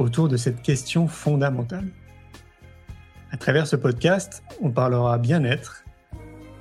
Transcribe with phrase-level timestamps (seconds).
[0.00, 1.86] autour de cette question fondamentale.
[3.30, 5.84] À travers ce podcast, on parlera bien-être,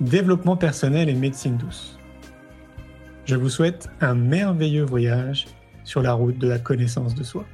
[0.02, 1.98] développement personnel et médecine douce.
[3.26, 5.48] Je vous souhaite un merveilleux voyage
[5.84, 7.46] sur la route de la connaissance de soi.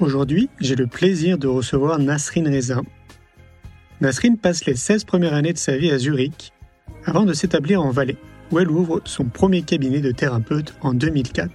[0.00, 2.80] Aujourd'hui, j'ai le plaisir de recevoir Nasrine Reza.
[4.00, 6.52] Nasrine passe les 16 premières années de sa vie à Zurich
[7.04, 8.16] avant de s'établir en Valais,
[8.52, 11.50] où elle ouvre son premier cabinet de thérapeute en 2004.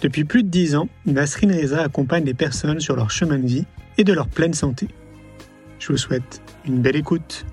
[0.00, 3.66] Depuis plus de 10 ans, Nasrine Reza accompagne les personnes sur leur chemin de vie
[3.98, 4.88] et de leur pleine santé.
[5.78, 7.44] Je vous souhaite une belle écoute.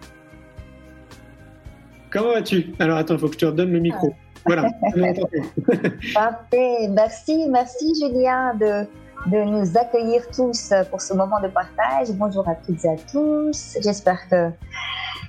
[2.10, 2.74] Comment vas-tu?
[2.80, 4.16] Alors attends, il faut que je te redonne le micro.
[4.46, 4.70] Voilà.
[6.14, 6.88] Parfait.
[6.90, 8.86] Merci, merci Julien de,
[9.30, 12.12] de nous accueillir tous pour ce moment de partage.
[12.14, 13.78] Bonjour à toutes et à tous.
[13.82, 14.52] J'espère que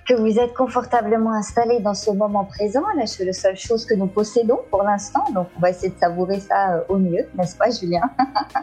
[0.06, 2.84] que vous êtes confortablement installés dans ce moment présent.
[2.96, 5.24] Là, c'est la seule chose que nous possédons pour l'instant.
[5.34, 8.02] Donc, on va essayer de savourer ça euh, au mieux, n'est-ce pas, Julien?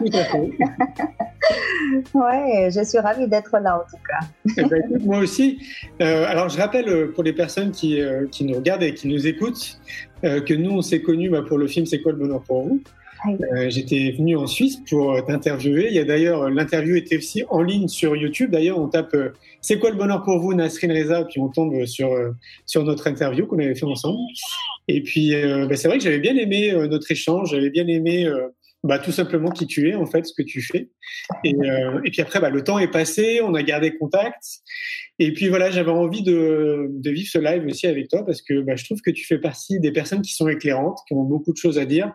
[2.14, 4.26] Ouais, je suis ravie d'être là, en tout cas.
[4.56, 5.58] Eh ben, moi aussi.
[6.00, 9.26] Euh, alors, je rappelle euh, pour les personnes qui, qui, nous regardent et qui nous
[9.26, 9.78] écoutent
[10.22, 12.80] que nous, on s'est connus bah, pour le film C'est quoi le bonheur pour vous?
[13.26, 15.86] Euh, j'étais venu en Suisse pour euh, t'interviewer.
[15.88, 18.50] Il y a d'ailleurs euh, l'interview était aussi en ligne sur YouTube.
[18.50, 19.16] D'ailleurs, on tape
[19.60, 22.10] "C'est quoi le bonheur pour vous, Nasrin Reza", puis on tombe sur
[22.66, 24.18] sur notre interview qu'on avait fait ensemble.
[24.88, 25.32] Et puis,
[25.68, 27.50] bah, c'est vrai que j'avais bien aimé notre échange.
[27.50, 28.30] J'avais bien aimé
[28.82, 30.90] bah, tout simplement qui tu es, en fait, ce que tu fais.
[31.42, 31.54] Et,
[32.04, 34.42] et puis après, bah, le temps est passé, on a gardé contact.
[35.18, 38.60] Et puis voilà, j'avais envie de, de, vivre ce live aussi avec toi parce que
[38.62, 41.52] bah, je trouve que tu fais partie des personnes qui sont éclairantes, qui ont beaucoup
[41.52, 42.12] de choses à dire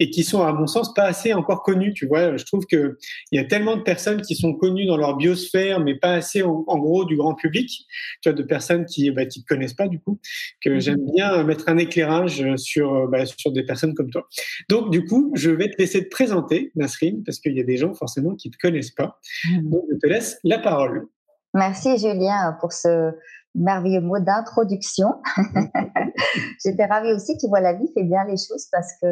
[0.00, 1.94] et qui sont, à mon sens, pas assez encore connues.
[1.94, 2.98] Tu vois, je trouve que
[3.30, 6.42] il y a tellement de personnes qui sont connues dans leur biosphère, mais pas assez
[6.42, 7.86] en, gros du grand public.
[8.20, 10.18] Tu vois, de personnes qui bah, qui te connaissent pas du coup,
[10.60, 14.28] que mmh j'aime bien mettre un éclairage sur bah, sur des personnes comme toi.
[14.68, 17.76] Donc du coup, je vais te laisser de présenter, Nasrine, parce qu'il y a des
[17.76, 19.20] gens forcément qui ne te connaissent pas.
[19.44, 19.70] Mmh.
[19.70, 21.06] Donc, je te laisse la parole.
[21.54, 23.12] Merci Julien pour ce
[23.54, 25.22] merveilleux mot d'introduction.
[26.64, 29.06] J'étais ravie aussi, tu vois, la vie fait bien les choses parce que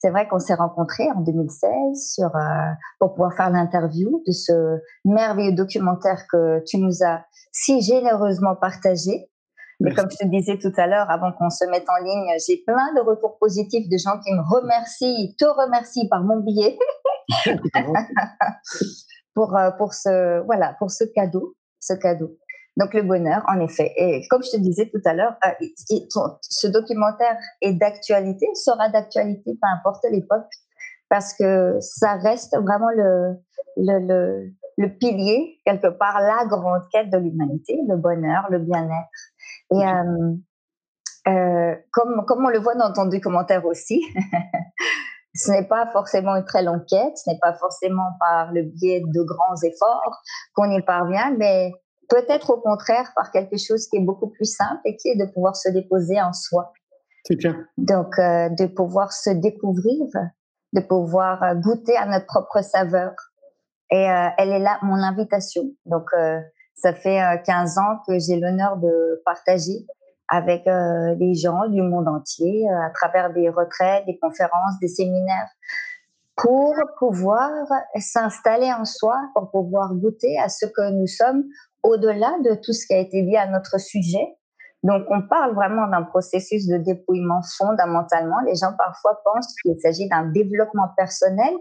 [0.00, 1.70] c'est vrai qu'on s'est rencontrés en 2016
[2.14, 7.80] sur, euh, pour pouvoir faire l'interview de ce merveilleux documentaire que tu nous as si
[7.80, 9.30] généreusement partagé.
[9.78, 12.62] Mais comme je te disais tout à l'heure, avant qu'on se mette en ligne, j'ai
[12.66, 16.78] plein de retours positifs de gens qui me remercient, te remercient par mon billet
[19.34, 21.54] pour euh, pour ce voilà pour ce cadeau,
[21.86, 22.36] ce cadeau.
[22.76, 23.92] Donc le bonheur, en effet.
[23.96, 25.66] Et comme je te disais tout à l'heure, euh,
[26.42, 30.50] ce documentaire est d'actualité, sera d'actualité, peu importe l'époque,
[31.08, 33.36] parce que ça reste vraiment le,
[33.76, 39.08] le, le, le pilier, quelque part, la grande quête de l'humanité, le bonheur, le bien-être
[39.72, 40.34] et euh,
[41.28, 44.02] euh, comme, comme on le voit dans ton documentaire aussi,
[45.36, 49.02] ce n'est pas forcément une très longue quête, ce n'est pas forcément par le biais
[49.06, 50.22] de grands efforts
[50.54, 51.72] qu'on y parvient, mais
[52.08, 55.30] peut-être au contraire par quelque chose qui est beaucoup plus simple et qui est de
[55.32, 56.72] pouvoir se déposer en soi.
[57.24, 57.56] C'est bien.
[57.76, 60.06] Donc, euh, de pouvoir se découvrir,
[60.72, 63.12] de pouvoir euh, goûter à notre propre saveur.
[63.90, 65.64] Et euh, elle est là, mon invitation.
[65.86, 66.40] Donc, euh,
[66.74, 69.86] ça fait 15 euh, ans que j'ai l'honneur de partager
[70.28, 74.88] avec euh, des gens du monde entier euh, à travers des retraites, des conférences, des
[74.88, 75.48] séminaires
[76.36, 77.50] pour pouvoir
[77.98, 81.44] s'installer en soi, pour pouvoir goûter à ce que nous sommes
[81.82, 84.36] au-delà de tout ce qui a été dit à notre sujet.
[84.82, 88.40] Donc, on parle vraiment d'un processus de dépouillement fondamentalement.
[88.44, 91.54] Les gens parfois pensent qu'il s'agit d'un développement personnel,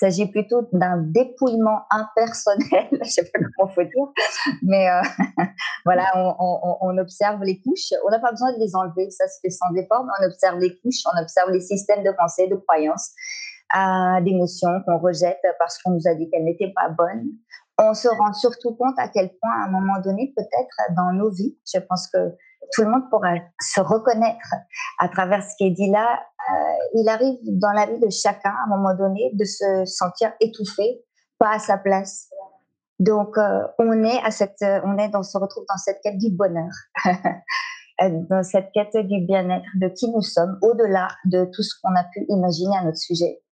[0.00, 4.06] il s'agit plutôt d'un dépouillement impersonnel, je sais pas comment faut dire,
[4.62, 5.02] mais euh,
[5.84, 7.92] voilà, on, observe les couches.
[8.06, 10.58] On n'a pas besoin de les enlever, ça se fait sans effort, mais on observe
[10.58, 13.10] les couches, on observe les systèmes de pensée, de croyances,
[13.76, 17.28] euh, d'émotions qu'on rejette parce qu'on nous a dit qu'elles n'étaient pas bonnes.
[17.78, 21.30] On se rend surtout compte à quel point, à un moment donné, peut-être dans nos
[21.30, 22.18] vies, je pense que
[22.72, 24.54] tout le monde pourra se reconnaître
[24.98, 26.20] à travers ce qui est dit là.
[26.50, 26.54] Euh,
[26.94, 31.02] il arrive dans la vie de chacun, à un moment donné, de se sentir étouffé,
[31.38, 32.28] pas à sa place.
[32.98, 36.30] Donc, euh, on est à cette, on est dans, se retrouve dans cette quête du
[36.30, 36.70] bonheur.
[38.30, 42.04] dans cette quête du bien-être, de qui nous sommes, au-delà de tout ce qu'on a
[42.04, 43.42] pu imaginer à notre sujet.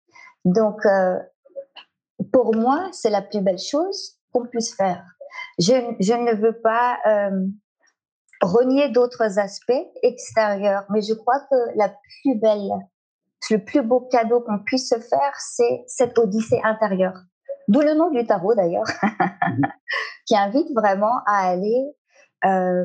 [0.45, 0.81] Donc,
[2.33, 5.05] pour moi, c'est la plus belle chose qu'on puisse faire.
[5.59, 6.99] Je ne veux pas
[8.41, 12.71] renier d'autres aspects extérieurs, mais je crois que la plus belle,
[13.51, 17.19] le plus beau cadeau qu'on puisse se faire, c'est cette odyssée intérieure.
[17.69, 18.87] D'où le nom du tarot d'ailleurs,
[20.27, 21.87] qui invite vraiment à aller
[22.45, 22.85] euh,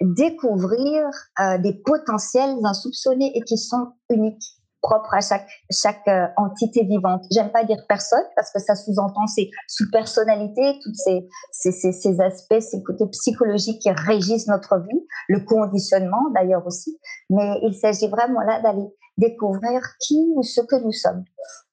[0.00, 1.06] découvrir
[1.40, 7.24] euh, des potentiels insoupçonnés et qui sont uniques propre à chaque chaque euh, entité vivante.
[7.30, 12.20] J'aime pas dire personne parce que ça sous-entend ces sous-personnalités, toutes ces ces, ces ces,
[12.20, 16.98] aspects, ces côtés psychologiques qui régissent notre vie, le conditionnement d'ailleurs aussi.
[17.30, 21.24] Mais il s'agit vraiment là d'aller découvrir qui ou ce que nous sommes,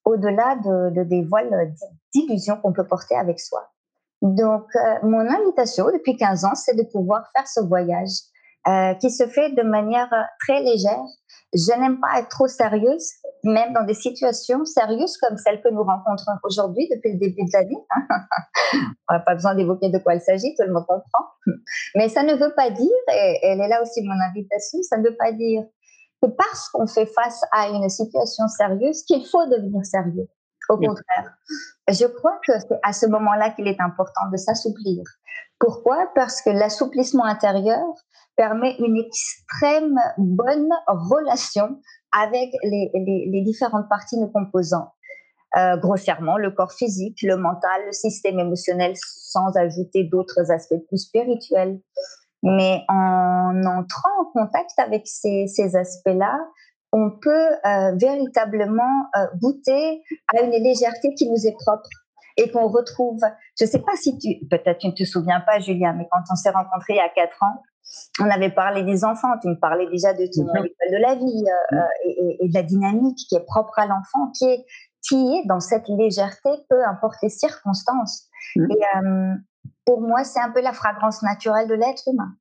[0.04, 1.74] au-delà de, de des voiles
[2.14, 3.70] d'illusions qu'on peut porter avec soi.
[4.22, 8.10] Donc, euh, mon invitation depuis 15 ans, c'est de pouvoir faire ce voyage
[8.68, 10.10] euh, qui se fait de manière
[10.40, 11.06] très légère,
[11.52, 13.10] je n'aime pas être trop sérieuse,
[13.42, 17.50] même dans des situations sérieuses comme celles que nous rencontrons aujourd'hui depuis le début de
[17.52, 17.78] l'année.
[19.08, 21.26] On n'a pas besoin d'évoquer de quoi il s'agit, tout le monde comprend.
[21.96, 25.08] Mais ça ne veut pas dire, et elle est là aussi mon invitation, ça ne
[25.08, 25.64] veut pas dire
[26.22, 30.28] que parce qu'on fait face à une situation sérieuse qu'il faut devenir sérieux.
[30.68, 31.34] Au contraire,
[31.88, 35.02] je crois que c'est à ce moment-là qu'il est important de s'assouplir.
[35.58, 36.10] Pourquoi?
[36.14, 37.84] Parce que l'assouplissement intérieur
[38.40, 41.78] permet une extrême bonne relation
[42.10, 44.94] avec les, différentes parties nous composant.
[45.58, 50.96] Euh, grossièrement, le corps physique, le mental, le système émotionnel, sans ajouter d'autres aspects plus
[50.96, 51.80] spirituels.
[52.42, 56.38] Mais en entrant en contact avec ces, ces aspects-là,
[56.92, 60.02] on peut euh, véritablement euh, goûter
[60.34, 61.90] à une légèreté qui nous est propre
[62.38, 63.20] et qu'on retrouve.
[63.58, 66.22] Je ne sais pas si tu, peut-être tu ne te souviens pas, Julien, mais quand
[66.32, 67.62] on s'est rencontrés il y a quatre ans,
[68.20, 71.76] on avait parlé des enfants, tu me parlais déjà de ton de la vie euh,
[71.76, 74.64] euh, et, de la dynamique qui est propre à l'enfant, qui est,
[75.02, 78.28] qui est dans cette légèreté, peu importe les circonstances.
[78.56, 79.34] Et euh,
[79.84, 82.32] pour moi, c'est un peu la fragrance naturelle de l'être humain.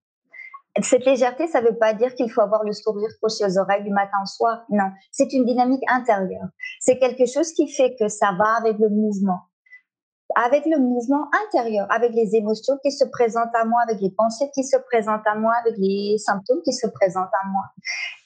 [0.82, 3.84] Cette légèreté, ça ne veut pas dire qu'il faut avoir le sourire coché aux oreilles
[3.84, 4.64] du matin au soir.
[4.70, 6.48] Non, c'est une dynamique intérieure.
[6.80, 9.49] C'est quelque chose qui fait que ça va avec le mouvement
[10.36, 14.50] avec le mouvement intérieur, avec les émotions qui se présentent à moi, avec les pensées
[14.54, 17.64] qui se présentent à moi, avec les symptômes qui se présentent à moi.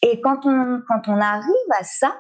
[0.01, 2.13] Et quand on, quand on arrive à ça,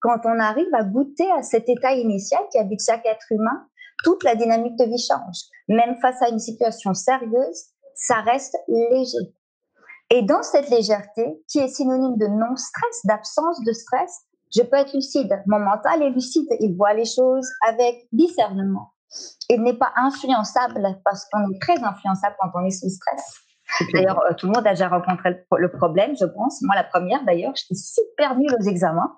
[0.00, 3.66] quand on arrive à goûter à cet état initial qui habite chaque être humain,
[4.04, 5.38] toute la dynamique de vie change.
[5.68, 7.64] Même face à une situation sérieuse,
[7.94, 9.34] ça reste léger.
[10.10, 14.22] Et dans cette légèreté, qui est synonyme de non-stress, d'absence de stress,
[14.54, 15.42] je peux être lucide.
[15.46, 16.48] Mon mental est lucide.
[16.60, 18.92] Il voit les choses avec discernement
[19.48, 23.34] il n'est pas influençable parce qu'on est très influençable quand on est sous stress.
[23.92, 26.62] D'ailleurs, euh, tout le monde a déjà rencontré le problème, je pense.
[26.62, 29.12] Moi, la première, d'ailleurs, j'étais super nulle aux examens.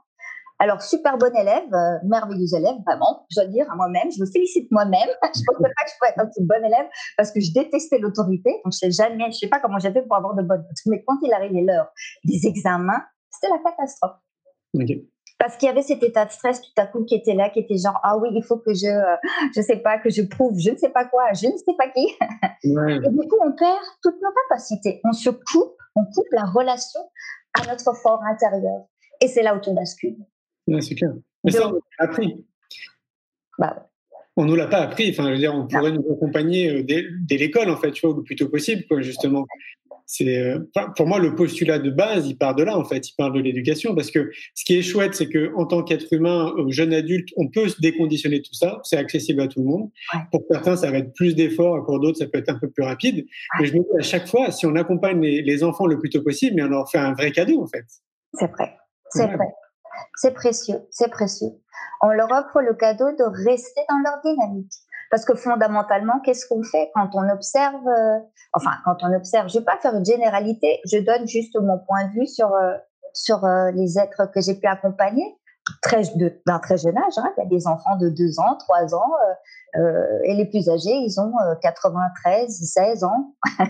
[0.59, 4.27] Alors, super bonne élève, euh, merveilleuse élève, vraiment, je dois dire à moi-même, je me
[4.27, 5.09] félicite moi-même.
[5.23, 7.99] je ne pensais pas que je pouvais être une bonne élève parce que je détestais
[7.99, 8.61] l'autorité.
[8.65, 10.83] Donc, je sais jamais, je sais pas comment j'ai fait pour avoir de bonnes notes.
[10.87, 11.89] Mais quand il arrivait l'heure
[12.25, 14.19] des examens, c'était la catastrophe
[15.41, 17.61] parce qu'il y avait cet état de stress tout à coup qui était là, qui
[17.61, 19.17] était genre ah oui il faut que je euh,
[19.57, 21.89] je sais pas que je prouve je ne sais pas quoi, je ne sais pas
[21.89, 22.07] qui.
[22.63, 27.01] Et du coup on perd toutes nos capacités, on se coupe, on coupe la relation
[27.55, 28.85] à notre fort intérieur
[29.23, 30.17] et c'est là où tout bascule.
[30.67, 31.15] Ouais, c'est clair.
[31.43, 32.45] Mais ça on l'a appris.
[33.59, 33.89] Bah,
[34.37, 35.11] on nous l'a pas appris.
[35.11, 38.07] Enfin, je veux dire, on pourrait nous accompagner euh, dès, dès l'école, en fait, tu
[38.07, 39.45] vois, le plus tôt possible, quoi, justement
[40.13, 40.59] c'est euh,
[40.97, 43.39] pour moi le postulat de base, il part de là en fait, il part de
[43.39, 47.29] l'éducation parce que ce qui est chouette, c'est que en tant qu'être humain, jeune adulte,
[47.37, 49.91] on peut se déconditionner tout ça, c'est accessible à tout le monde.
[50.33, 52.69] Pour certains, ça va être plus d'efforts, et pour d'autres, ça peut être un peu
[52.69, 53.25] plus rapide.
[53.61, 56.23] Mais je me dis à chaque fois, si on accompagne les, enfants le plus tôt
[56.23, 57.85] possible, mais on leur fait un vrai cadeau en fait.
[58.35, 58.77] C'est vrai,
[59.11, 59.47] c'est vrai,
[60.17, 61.51] c'est précieux, c'est précieux.
[62.03, 64.73] On leur offre le cadeau de rester dans leur dynamique.
[65.11, 68.19] Parce que fondamentalement, qu'est-ce qu'on fait quand on observe euh,
[68.53, 72.07] Enfin, quand on observe, je vais pas faire une généralité, je donne juste mon point
[72.07, 72.75] de vue sur euh,
[73.13, 75.37] sur euh, les êtres que j'ai pu accompagner
[76.47, 77.19] d'un très jeune âge.
[77.19, 77.33] Hein.
[77.37, 79.13] Il y a des enfants de 2 ans, 3 ans,
[80.25, 83.35] et les plus âgés, ils ont 93, 16 ans.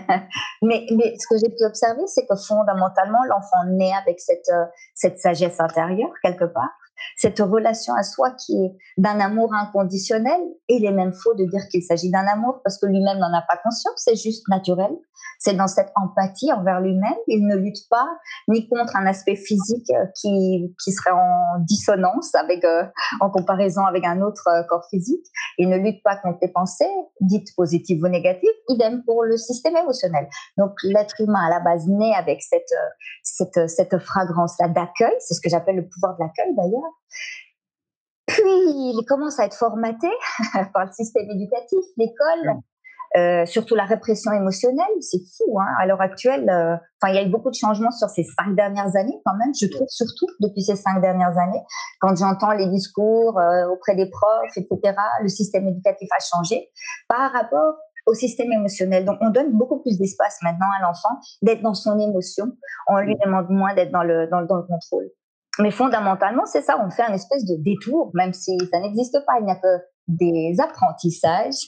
[0.63, 4.49] mais, mais ce que j'ai pu observer, c'est que fondamentalement, l'enfant naît avec cette,
[4.95, 6.71] cette sagesse intérieure, quelque part.
[7.15, 10.39] Cette relation à soi qui est d'un amour inconditionnel.
[10.69, 13.33] Et il est même faux de dire qu'il s'agit d'un amour parce que lui-même n'en
[13.33, 14.91] a pas conscience, c'est juste naturel.
[15.39, 17.15] C'est dans cette empathie envers lui-même.
[17.27, 18.07] Il ne lutte pas
[18.47, 22.83] ni contre un aspect physique euh, qui, qui serait en dissonance avec, euh,
[23.19, 25.25] en comparaison avec un autre euh, corps physique.
[25.57, 26.89] Il ne lutte pas contre les pensées,
[27.21, 28.49] dites positives ou négatives.
[28.69, 30.27] Idem pour le système émotionnel.
[30.57, 32.73] Donc l'être humain à la base naît avec cette,
[33.23, 35.13] cette, cette fragrance-là d'accueil.
[35.19, 36.90] C'est ce que j'appelle le pouvoir de l'accueil d'ailleurs.
[38.27, 40.07] Puis, il commence à être formaté
[40.73, 42.61] par le système éducatif, l'école,
[43.17, 45.59] euh, surtout la répression émotionnelle, c'est fou.
[45.59, 45.65] Hein.
[45.79, 48.55] À l'heure actuelle, euh, enfin, il y a eu beaucoup de changements sur ces cinq
[48.55, 49.51] dernières années, quand même.
[49.59, 51.61] Je trouve surtout depuis ces cinq dernières années,
[51.99, 54.95] quand j'entends les discours euh, auprès des profs, etc.
[55.21, 56.69] Le système éducatif a changé
[57.09, 59.03] par rapport au système émotionnel.
[59.03, 62.45] Donc, on donne beaucoup plus d'espace maintenant à l'enfant d'être dans son émotion.
[62.87, 65.09] On lui demande moins d'être dans le, dans, dans le contrôle.
[65.61, 69.33] Mais fondamentalement, c'est ça, on fait un espèce de détour, même si ça n'existe pas.
[69.39, 71.67] Il n'y a que des apprentissages.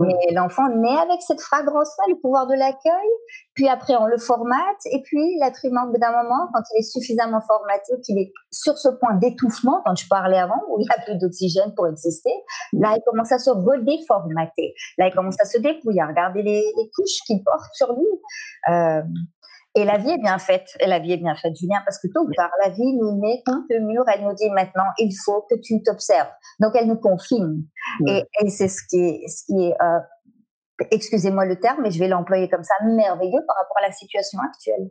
[0.00, 3.10] Mais l'enfant naît avec cette fragrance-là, le pouvoir de l'accueil.
[3.54, 4.78] Puis après, on le formate.
[4.92, 8.32] Et puis, l'être humain, au bout d'un moment, quand il est suffisamment formaté, qu'il est
[8.50, 11.86] sur ce point d'étouffement, quand je parlais avant, où il n'y a plus d'oxygène pour
[11.88, 12.32] exister,
[12.74, 14.74] là, il commence à se redéformater.
[14.98, 18.06] Là, il commence à se dépouiller, à regarder les, les couches qu'il porte sur lui.
[18.70, 19.02] Euh,
[19.74, 20.68] et la vie est bien faite.
[20.84, 23.42] La vie est bien faite, Julien, parce que tôt ou tard, la vie nous met
[23.46, 24.04] contre le mur.
[24.12, 26.30] Elle nous dit maintenant, il faut que tu t'observes.
[26.60, 27.64] Donc, elle nous confine.
[28.06, 30.00] Et, et c'est ce qui est, ce qui est euh,
[30.90, 34.38] excusez-moi le terme, mais je vais l'employer comme ça, merveilleux par rapport à la situation
[34.40, 34.90] actuelle.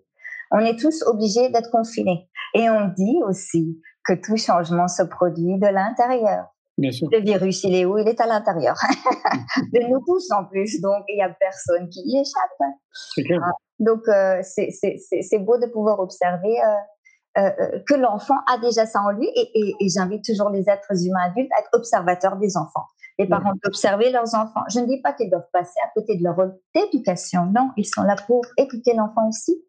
[0.52, 2.30] On est tous obligés d'être confinés.
[2.54, 6.46] Et on dit aussi que tout changement se produit de l'intérieur.
[6.78, 7.98] Le virus, il est où?
[7.98, 8.76] Il est à l'intérieur
[9.58, 10.80] de nous tous en plus.
[10.80, 13.26] Donc, il n'y a personne qui y échappe.
[13.26, 13.42] Clair.
[13.80, 19.12] Donc, euh, c'est beau de pouvoir observer euh, euh, que l'enfant a déjà ça en
[19.12, 19.28] lui.
[19.36, 22.86] Et, et, et j'invite toujours les êtres humains adultes à être observateurs des enfants.
[23.20, 24.64] Les parents doivent observer leurs enfants.
[24.70, 26.38] Je ne dis pas qu'ils doivent passer à côté de leur
[26.76, 27.46] éducation.
[27.48, 29.64] Non, ils sont là pour écouter l'enfant aussi.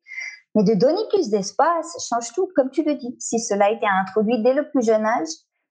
[0.54, 3.16] Mais de donner plus d'espace change tout, comme tu le dis.
[3.18, 5.28] Si cela a été introduit dès le plus jeune âge,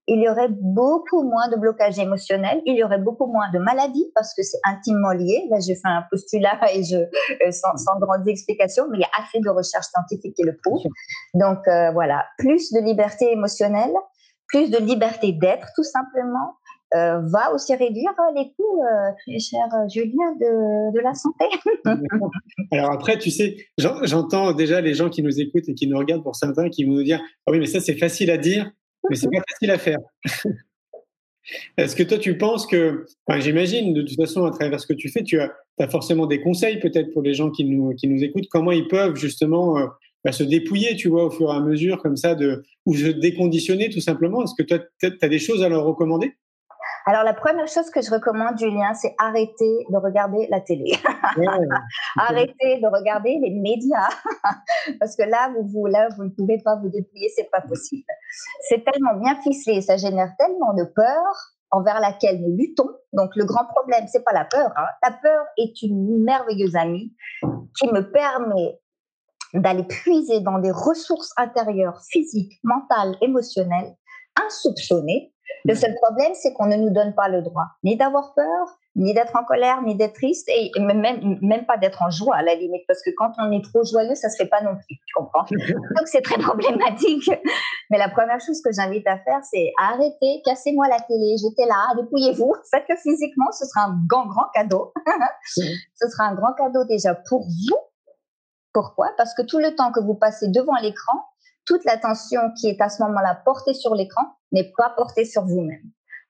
[0.07, 4.09] il y aurait beaucoup moins de blocage émotionnel, il y aurait beaucoup moins de maladies
[4.15, 5.47] parce que c'est intimement lié.
[5.49, 9.03] Là, je fais un postulat et je euh, sans, sans grandes explications, mais il y
[9.03, 10.89] a assez de recherches scientifiques qui le prouvent.
[11.33, 13.91] Donc euh, voilà, plus de liberté émotionnelle,
[14.47, 16.55] plus de liberté d'être, tout simplement.
[16.95, 18.81] Euh, va aussi réduire les coûts,
[19.25, 21.43] très cher Julien, de, de la santé.
[22.71, 26.23] Alors après, tu sais, j'entends déjà les gens qui nous écoutent et qui nous regardent
[26.23, 28.71] pour certains qui vont nous dire ah oui, mais ça c'est facile à dire,
[29.09, 29.99] mais c'est pas facile à faire.
[31.77, 33.05] Est-ce que toi, tu penses que,
[33.39, 35.51] j'imagine, de toute façon, à travers ce que tu fais, tu as,
[35.89, 39.15] forcément des conseils peut-être pour les gens qui nous, qui nous écoutent, comment ils peuvent
[39.15, 39.85] justement euh,
[40.25, 43.07] bah, se dépouiller, tu vois, au fur et à mesure, comme ça, de, ou se
[43.07, 44.43] déconditionner tout simplement?
[44.43, 46.33] Est-ce que toi, tu as des choses à leur recommander?
[47.07, 50.91] Alors, la première chose que je recommande, Julien, c'est arrêter de regarder la télé.
[52.17, 54.09] arrêter de regarder les médias.
[54.99, 58.03] Parce que là, vous, vous, là, vous ne pouvez pas vous dépouiller, c'est pas possible.
[58.67, 61.23] C'est tellement bien ficelé, ça génère tellement de peur
[61.71, 62.89] envers laquelle nous luttons.
[63.13, 64.73] Donc, le grand problème, c'est pas la peur.
[64.75, 64.87] Hein.
[65.01, 67.15] La peur est une merveilleuse amie
[67.79, 68.81] qui me permet
[69.53, 73.95] d'aller puiser dans des ressources intérieures, physiques, mentales, émotionnelles,
[74.45, 75.33] insoupçonnées,
[75.65, 79.13] le seul problème, c'est qu'on ne nous donne pas le droit ni d'avoir peur, ni
[79.13, 82.55] d'être en colère, ni d'être triste, et même, même pas d'être en joie à la
[82.55, 85.13] limite, parce que quand on est trop joyeux, ça se fait pas non plus, tu
[85.15, 85.45] comprends?
[85.51, 87.29] Donc c'est très problématique.
[87.89, 91.93] Mais la première chose que j'invite à faire, c'est arrêter, cassez-moi la télé, j'étais là,
[91.95, 94.93] dépouillez-vous, faites-le physiquement, ce sera un grand, grand cadeau.
[95.45, 97.77] ce sera un grand cadeau déjà pour vous.
[98.73, 99.09] Pourquoi?
[99.17, 101.23] Parce que tout le temps que vous passez devant l'écran,
[101.67, 105.83] toute l'attention qui est à ce moment-là portée sur l'écran n'est pas portée sur vous-même.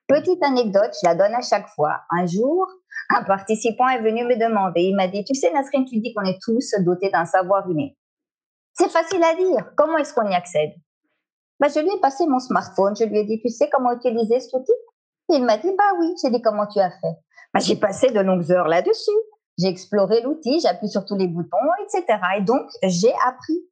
[0.08, 2.00] Petite anecdote, je la donne à chaque fois.
[2.10, 2.66] Un jour,
[3.10, 6.24] un participant est venu me demander, il m'a dit, tu sais Nasrine, tu dis qu'on
[6.24, 7.96] est tous dotés d'un savoir inné.
[8.72, 10.72] C'est facile à dire, comment est-ce qu'on y accède?
[11.60, 14.40] Bah, Je lui ai passé mon smartphone, je lui ai dit, tu sais comment utiliser
[14.40, 14.72] ce outil?
[15.30, 17.16] Il m'a dit, bah oui, j'ai dit, comment tu as fait?
[17.52, 19.10] Bah, J'ai passé de longues heures là-dessus.
[19.58, 22.18] J'ai exploré l'outil, j'ai appuyé sur tous les boutons, etc.
[22.38, 23.67] Et donc, j'ai appris.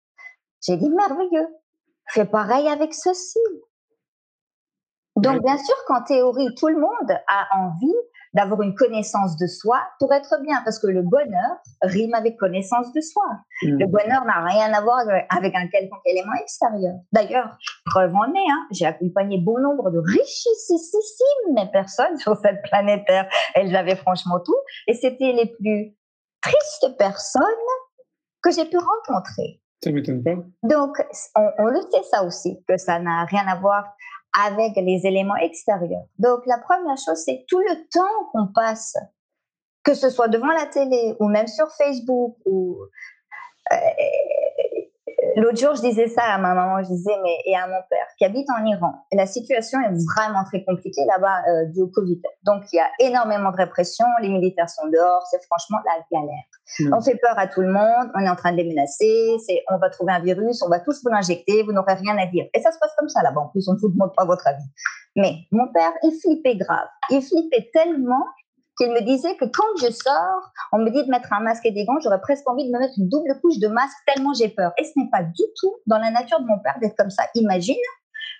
[0.66, 1.48] J'ai dit merveilleux.
[2.08, 3.38] Fais pareil avec ceci.
[5.16, 7.94] Donc, bien sûr qu'en théorie, tout le monde a envie
[8.34, 12.92] d'avoir une connaissance de soi pour être bien, parce que le bonheur rime avec connaissance
[12.92, 13.24] de soi.
[13.62, 13.78] Mm.
[13.78, 14.98] Le bonheur n'a rien à voir
[15.30, 16.94] avec un quelconque élément extérieur.
[17.12, 17.56] D'ailleurs,
[17.86, 23.26] preuve en est, hein, j'ai accompagné bon nombre de richissimes personnes sur cette planète Terre.
[23.54, 25.96] Elles avaient franchement tout, et c'était les plus
[26.42, 27.42] tristes personnes
[28.42, 29.62] que j'ai pu rencontrer.
[29.82, 30.36] Ça m'étonne pas.
[30.62, 30.96] Donc,
[31.34, 33.84] on, le sait ça aussi, que ça n'a rien à voir
[34.46, 36.04] avec les éléments extérieurs.
[36.18, 38.96] Donc, la première chose, c'est tout le temps qu'on passe,
[39.84, 42.78] que ce soit devant la télé ou même sur Facebook ou
[43.72, 43.76] euh,
[45.36, 48.06] L'autre jour, je disais ça à ma maman, je disais, mais et à mon père,
[48.16, 48.94] qui habite en Iran.
[49.12, 52.22] la situation est vraiment très compliquée là-bas euh, du Covid.
[52.44, 56.44] Donc, il y a énormément de répression, les militaires sont dehors, c'est franchement la galère.
[56.80, 56.94] Hmm.
[56.94, 59.62] On fait peur à tout le monde, on est en train de les menacer, c'est,
[59.70, 62.46] on va trouver un virus, on va tous vous l'injecter, vous n'aurez rien à dire.
[62.54, 63.42] Et ça se passe comme ça là-bas.
[63.42, 64.64] En plus, on ne vous demande pas votre avis.
[65.16, 66.88] Mais mon père, il flippait grave.
[67.10, 68.24] Il flippait tellement
[68.76, 71.72] qu'il me disait que quand je sors, on me dit de mettre un masque et
[71.72, 74.48] des gants, j'aurais presque envie de me mettre une double couche de masque tellement j'ai
[74.48, 74.72] peur.
[74.78, 77.24] Et ce n'est pas du tout dans la nature de mon père d'être comme ça.
[77.34, 77.76] Imagine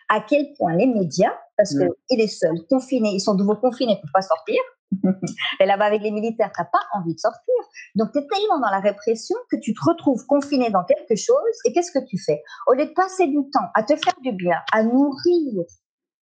[0.09, 3.57] à quel point les médias, parce que qu'il est seul, confiné, ils sont de nouveau
[3.57, 4.61] confinés, ils ne peuvent pas sortir.
[5.61, 7.55] et là-bas, avec les militaires, tu n'as pas envie de sortir.
[7.97, 11.37] Donc, tu es tellement dans la répression que tu te retrouves confiné dans quelque chose.
[11.65, 12.43] Et qu'est-ce que tu fais?
[12.69, 15.65] Au lieu de passer du temps à te faire du bien, à nourrir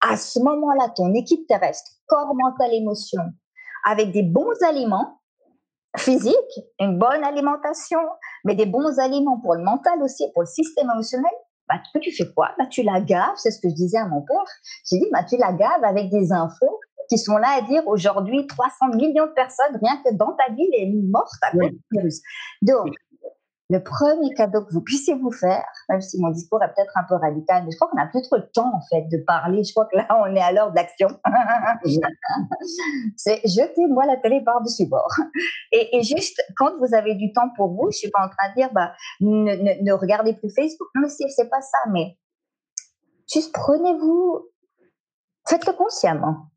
[0.00, 3.23] à ce moment-là ton équipe terrestre, corps, mental, émotion,
[3.85, 5.21] avec des bons aliments
[5.97, 8.00] physiques, une bonne alimentation,
[8.45, 11.31] mais des bons aliments pour le mental aussi, pour le système émotionnel,
[11.69, 12.50] bah, tu fais quoi?
[12.59, 14.45] Bah, Tu la gaves, c'est ce que je disais à mon père.
[14.91, 18.47] J'ai dit, bah, tu la gaves avec des infos qui sont là à dire aujourd'hui
[18.47, 22.21] 300 millions de personnes, rien que dans ta ville, est morte à cause du virus.
[22.62, 22.88] Donc,
[23.71, 27.04] le premier cadeau que vous puissiez vous faire, même si mon discours est peut-être un
[27.04, 29.64] peu radical, mais je crois qu'on n'a plus trop le temps en fait de parler.
[29.64, 31.09] Je crois que là, on est à l'heure de l'action.
[33.16, 35.09] c'est jetez-moi la télé par-dessus bord.
[35.73, 38.54] Et, juste, quand vous avez du temps pour vous, je suis pas en train de
[38.54, 40.88] dire, bah, ne, ne, regardez plus Facebook.
[40.94, 42.18] Non, si c'est pas ça, mais
[43.33, 44.47] juste prenez-vous,
[45.49, 46.50] faites-le consciemment.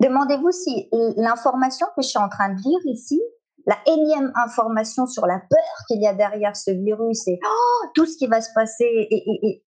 [0.00, 3.22] Demandez-vous si l'information que je suis en train de lire ici,
[3.66, 8.06] la énième information sur la peur qu'il y a derrière ce virus et oh, tout
[8.06, 8.84] ce qui va se passer.
[8.84, 9.64] Et,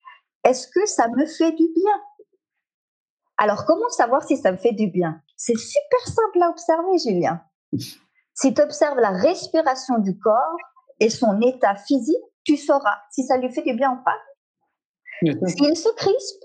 [0.44, 2.00] est-ce que ça me fait du bien?
[3.37, 5.20] Alors, comment savoir si ça me fait du bien?
[5.37, 7.40] C'est super simple à observer, Julien.
[8.34, 10.56] Si tu observes la respiration du corps
[11.00, 14.18] et son état physique, tu sauras si ça lui fait du bien ou pas.
[15.46, 16.44] S'il se crispe,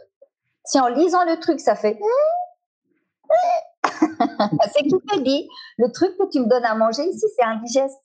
[0.66, 1.98] si en lisant le truc, ça fait
[4.74, 7.98] c'est qui te dit, le truc que tu me donnes à manger ici, c'est indigeste.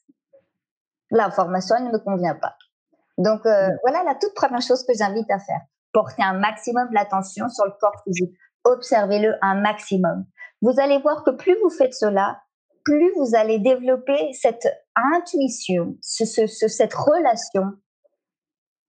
[1.11, 2.54] L'information, elle ne me convient pas.
[3.18, 5.61] Donc, euh, voilà la toute première chose que j'invite à faire.
[5.92, 8.32] Porter un maximum l'attention sur le corps physique.
[8.64, 10.25] Observez-le un maximum.
[10.62, 12.40] Vous allez voir que plus vous faites cela,
[12.85, 17.64] plus vous allez développer cette intuition, cette relation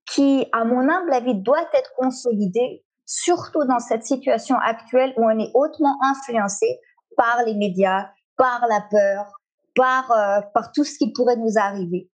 [0.06, 5.38] qui, à mon humble avis, doit être consolidée, surtout dans cette situation actuelle où on
[5.38, 6.80] est hautement influencé
[7.16, 9.32] par les médias, par la peur,
[9.74, 12.10] par, euh, par tout ce qui pourrait nous arriver.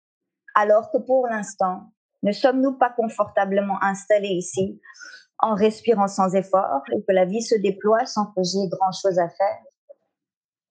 [0.55, 4.81] Alors que pour l'instant, ne sommes-nous pas confortablement installés ici
[5.39, 9.29] en respirant sans effort et que la vie se déploie sans que j'ai grand-chose à
[9.29, 9.63] faire?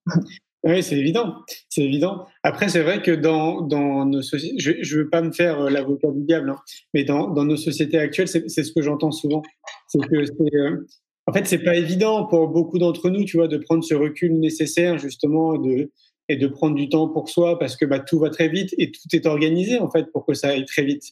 [0.66, 1.42] Oui, c'est évident.
[1.68, 2.26] C'est évident.
[2.42, 5.70] Après, c'est vrai que dans, dans nos sociétés, je ne veux pas me faire euh,
[5.70, 6.60] l'avocat du diable, hein,
[6.94, 9.42] mais dans, dans nos sociétés actuelles, c'est ce que j'entends souvent.
[9.88, 10.88] C'est que euh,
[11.26, 14.40] en fait, c'est pas évident pour beaucoup d'entre nous, tu vois, de prendre ce recul
[14.40, 15.92] nécessaire justement de,
[16.30, 18.92] et de prendre du temps pour soi parce que bah, tout va très vite et
[18.92, 21.04] tout est organisé en fait pour que ça aille très vite.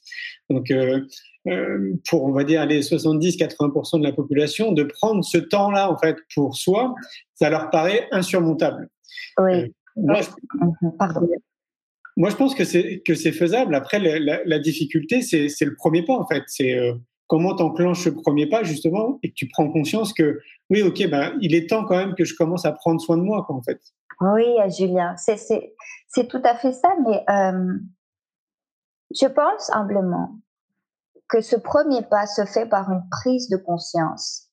[0.50, 1.02] Donc, euh,
[1.48, 5.98] euh, pour on va dire les 70-80% de la population, de prendre ce temps-là en
[5.98, 6.94] fait pour soi,
[7.36, 8.90] ça leur paraît insurmontable.
[9.40, 9.54] Oui.
[9.54, 11.28] Euh, moi, Je, mhm, Pardon.
[12.18, 13.74] Moi, je pense que c'est que c'est faisable.
[13.74, 16.44] Après, la, la difficulté, c'est le premier pas en fait.
[16.48, 16.94] C'est euh,
[17.32, 21.10] comment tu enclenches ce premier pas justement et que tu prends conscience que oui, ok,
[21.10, 23.56] ben, il est temps quand même que je commence à prendre soin de moi, quoi,
[23.56, 23.80] en fait.
[24.20, 24.46] Oui,
[24.78, 27.74] Julien, c'est tout à fait ça, mais euh,
[29.12, 30.36] je pense humblement
[31.30, 34.50] que ce premier pas se fait par une prise de conscience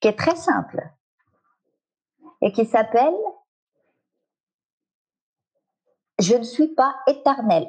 [0.00, 0.82] qui est très simple
[2.40, 3.12] et qui s'appelle
[6.18, 7.68] Je ne suis pas éternel.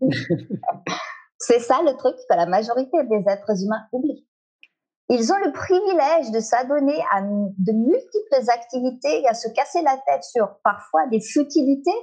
[1.38, 4.26] C'est ça le truc que la majorité des êtres humains oublient.
[5.08, 9.96] Ils ont le privilège de s'adonner à de multiples activités et à se casser la
[10.06, 11.94] tête sur parfois des futilités.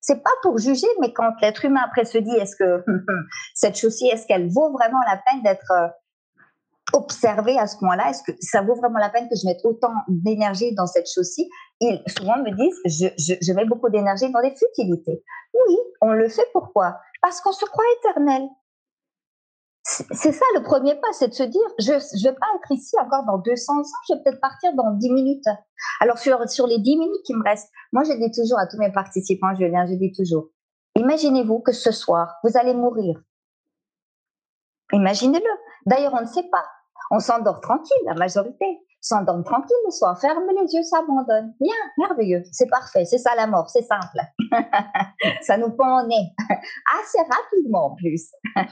[0.00, 2.84] C'est pas pour juger, mais quand l'être humain après se dit est-ce que
[3.54, 5.88] cette chose-ci, est-ce qu'elle vaut vraiment la peine d'être euh,
[6.92, 8.10] observée à ce point-là?
[8.10, 11.50] Est-ce que ça vaut vraiment la peine que je mette autant d'énergie dans cette chose-ci
[11.80, 15.24] Ils souvent me disent je, je, je mets beaucoup d'énergie dans des futilités.
[15.54, 17.00] Oui, on le fait pourquoi?
[17.20, 18.48] Parce qu'on se croit éternel.
[19.82, 22.94] C'est ça le premier pas, c'est de se dire, je ne vais pas être ici
[23.00, 25.46] encore dans 200 ans, je vais peut-être partir dans 10 minutes.
[26.00, 28.92] Alors sur, les 10 minutes qui me restent, moi je dis toujours à tous mes
[28.92, 30.48] participants, Julien, je dis toujours,
[30.94, 33.18] imaginez-vous que ce soir, vous allez mourir.
[34.92, 35.50] Imaginez-le.
[35.86, 36.64] D'ailleurs, on ne sait pas.
[37.10, 38.66] On s'endort tranquille, la majorité
[39.00, 41.54] s'endorment tranquille le soir, ferme les yeux, s'abandonne.
[41.60, 44.20] Bien, merveilleux, c'est parfait, c'est ça la mort, c'est simple.
[45.42, 46.34] ça nous pend au nez,
[47.00, 48.30] assez rapidement en plus.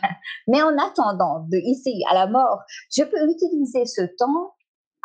[0.48, 2.62] Mais en attendant de ici à la mort,
[2.96, 4.54] je peux utiliser ce temps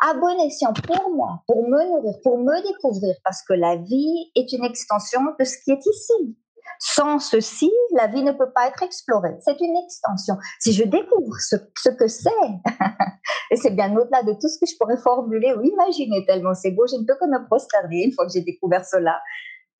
[0.00, 4.32] à bon escient pour moi, pour me nourrir, pour me découvrir, parce que la vie
[4.34, 6.36] est une extension de ce qui est ici.
[6.78, 9.36] Sans ceci, la vie ne peut pas être explorée.
[9.40, 10.36] C'est une extension.
[10.60, 11.56] Si je découvre ce,
[11.90, 12.30] que c'est,
[13.50, 16.72] et c'est bien au-delà de tout ce que je pourrais formuler ou imaginer tellement c'est
[16.72, 19.20] beau, je ne peux que me prosterner une fois que j'ai découvert cela.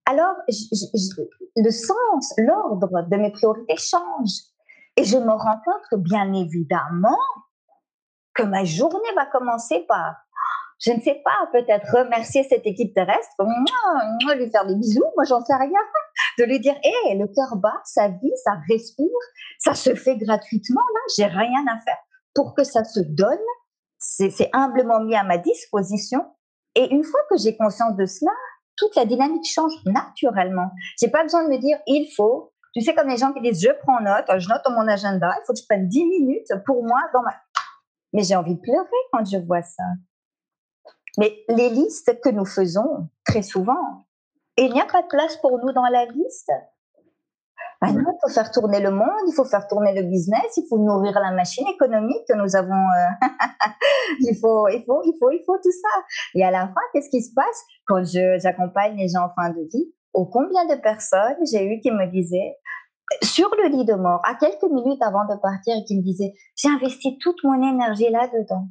[0.06, 4.30] Alors, le sens, l'ordre de mes priorités change.
[4.96, 7.18] Et je me rends compte bien évidemment,
[8.34, 10.16] que ma journée va commencer par
[10.84, 13.34] je ne sais pas, peut-être remercier cette équipe terrestre,
[14.36, 15.78] lui faire des bisous, moi j'en sais rien,
[16.38, 19.06] de lui dire, hé, le cœur bat, ça vit, ça respire,
[19.58, 21.98] ça se fait gratuitement, là, j'ai rien à faire
[22.34, 23.38] pour que ça se donne,
[23.98, 26.24] c'est humblement mis à ma disposition.
[26.74, 28.32] Et une fois que j'ai conscience de cela,
[28.76, 30.70] toute la dynamique change naturellement.
[30.98, 33.62] J'ai pas besoin de me dire, il faut, tu sais, comme les gens qui disent,
[33.62, 36.52] je prends note, je note dans mon agenda, il faut que je prenne 10 minutes
[36.66, 37.34] pour moi dans ma...
[38.14, 39.84] Mais j'ai envie de pleurer quand je vois ça.
[41.18, 44.06] Mais les listes que nous faisons très souvent,
[44.56, 46.52] il n'y a pas de place pour nous dans la liste.
[47.84, 50.78] Ah il faut faire tourner le monde, il faut faire tourner le business, il faut
[50.78, 52.70] nourrir la machine économique que nous avons.
[52.70, 53.26] Euh,
[54.20, 56.02] il faut, il faut, il faut, il faut tout ça.
[56.36, 57.64] Et à la fin, qu'est-ce qui se passe?
[57.86, 61.90] Quand j'accompagne les gens en fin de vie Au combien de personnes j'ai eu qui
[61.90, 62.56] me disaient
[63.22, 66.68] sur le lit de mort, à quelques minutes avant de partir, qui me disaient j'ai
[66.68, 68.68] investi toute mon énergie là-dedans.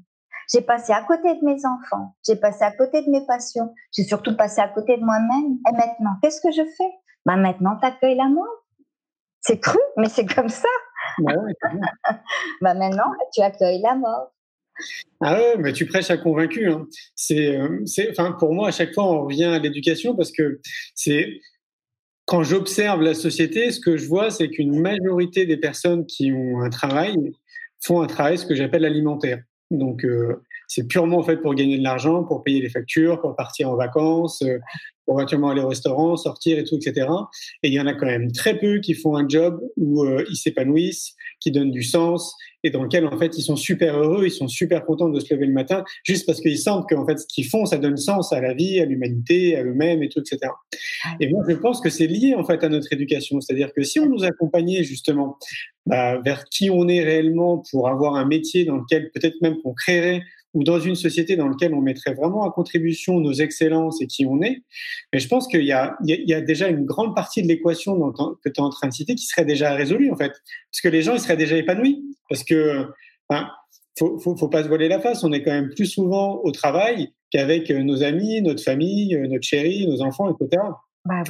[0.52, 4.04] J'ai passé à côté de mes enfants, j'ai passé à côté de mes passions, j'ai
[4.04, 5.58] surtout passé à côté de moi-même.
[5.68, 6.92] Et maintenant, qu'est-ce que je fais?
[7.26, 8.66] Bah Maintenant, tu accueilles la mort.
[9.42, 10.68] C'est cru, mais c'est comme ça.
[11.20, 11.34] Bah,
[12.62, 14.34] bah maintenant, tu accueilles la mort.
[15.22, 16.70] Ah ouais, mais tu prêches à convaincu.
[16.70, 16.88] Hein.
[17.32, 20.60] Euh, c'est, enfin, pour moi, à chaque fois, on revient à l'éducation parce que
[20.96, 21.40] c'est
[22.26, 26.62] quand j'observe la société, ce que je vois, c'est qu'une majorité des personnes qui ont
[26.62, 27.16] un travail
[27.84, 29.42] font un travail, ce que j'appelle alimentaire.
[29.72, 33.36] Donc, euh, c'est purement en fait pour gagner de l'argent, pour payer les factures, pour
[33.36, 34.58] partir en vacances, euh,
[35.06, 37.10] pour éventuellement aller au restaurant, sortir et tout, etc.
[37.62, 40.24] Et il y en a quand même très peu qui font un job où euh,
[40.30, 44.26] ils s'épanouissent, qui donnent du sens et dans lequel en fait ils sont super heureux,
[44.26, 47.18] ils sont super contents de se lever le matin, juste parce qu'ils sentent qu'en fait
[47.18, 50.20] ce qu'ils font, ça donne sens à la vie, à l'humanité, à eux-mêmes et tout,
[50.20, 50.54] etc.
[51.20, 54.00] Et moi je pense que c'est lié en fait à notre éducation, c'est-à-dire que si
[54.00, 55.38] on nous accompagnait justement
[55.86, 59.74] bah, vers qui on est réellement pour avoir un métier dans lequel peut-être même qu'on
[59.74, 60.22] créerait
[60.54, 64.26] ou dans une société dans laquelle on mettrait vraiment à contribution nos excellences et qui
[64.26, 64.64] on est.
[65.14, 67.98] Mais je pense qu'il y a, il y a déjà une grande partie de l'équation
[68.44, 70.32] que tu es en train de citer qui serait déjà résolue, en fait.
[70.72, 72.04] Parce que les gens, ils seraient déjà épanouis.
[72.30, 72.86] Parce que,
[73.30, 73.50] enfin,
[73.98, 75.24] faut, faut, faut pas se voiler la face.
[75.24, 79.88] On est quand même plus souvent au travail qu'avec nos amis, notre famille, notre chérie,
[79.88, 80.62] nos enfants, etc.
[81.04, 81.24] Bah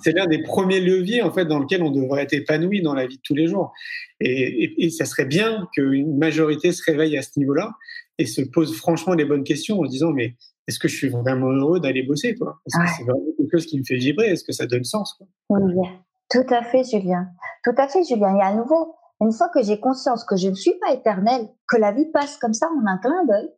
[0.00, 3.08] c'est l'un des premiers leviers en fait dans lequel on devrait être épanoui dans la
[3.08, 3.72] vie de tous les jours.
[4.20, 7.72] Et, et, ça serait bien qu'une majorité se réveille à ce niveau-là
[8.18, 11.08] et se pose franchement les bonnes questions en se disant mais est-ce que je suis
[11.08, 12.60] vraiment heureux d'aller bosser quoi?
[12.66, 14.26] Est-ce que c'est vraiment quelque chose qui me fait vibrer?
[14.26, 15.26] Est-ce que ça donne sens quoi?
[15.50, 15.88] Oui,
[16.30, 17.28] tout à fait, Julien.
[17.64, 18.36] Tout à fait, Julien.
[18.40, 21.76] A à nouveau, une fois que j'ai conscience que je ne suis pas éternelle, que
[21.76, 23.48] la vie passe comme ça en un clin d'œil,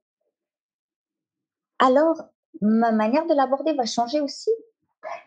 [1.79, 2.21] alors
[2.61, 4.51] ma manière de l'aborder va changer aussi.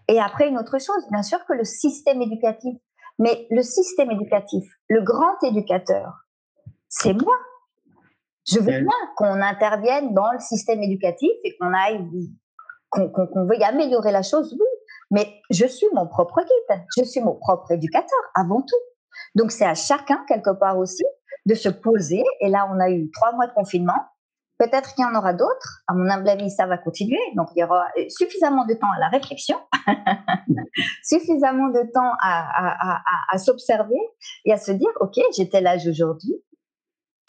[0.08, 2.78] Et après, une autre chose, bien sûr que le système éducatif,
[3.18, 6.28] mais le système éducatif, le grand éducateur,
[6.90, 7.36] c'est moi.
[8.52, 8.86] Je veux bien
[9.16, 12.06] qu'on intervienne dans le système éducatif et qu'on aille,
[12.90, 14.68] qu'on veuille améliorer la chose, oui.
[15.12, 18.80] Mais je suis mon propre guide, je suis mon propre éducateur avant tout.
[19.36, 21.04] Donc c'est à chacun quelque part aussi
[21.46, 22.24] de se poser.
[22.40, 24.08] Et là, on a eu trois mois de confinement.
[24.58, 25.82] Peut-être qu'il y en aura d'autres.
[25.88, 27.20] À mon humble avis, ça va continuer.
[27.36, 29.58] Donc il y aura suffisamment de temps à la réflexion,
[31.04, 34.00] suffisamment de temps à, à, à s'observer
[34.46, 36.42] et à se dire, OK, j'étais l'âge aujourd'hui.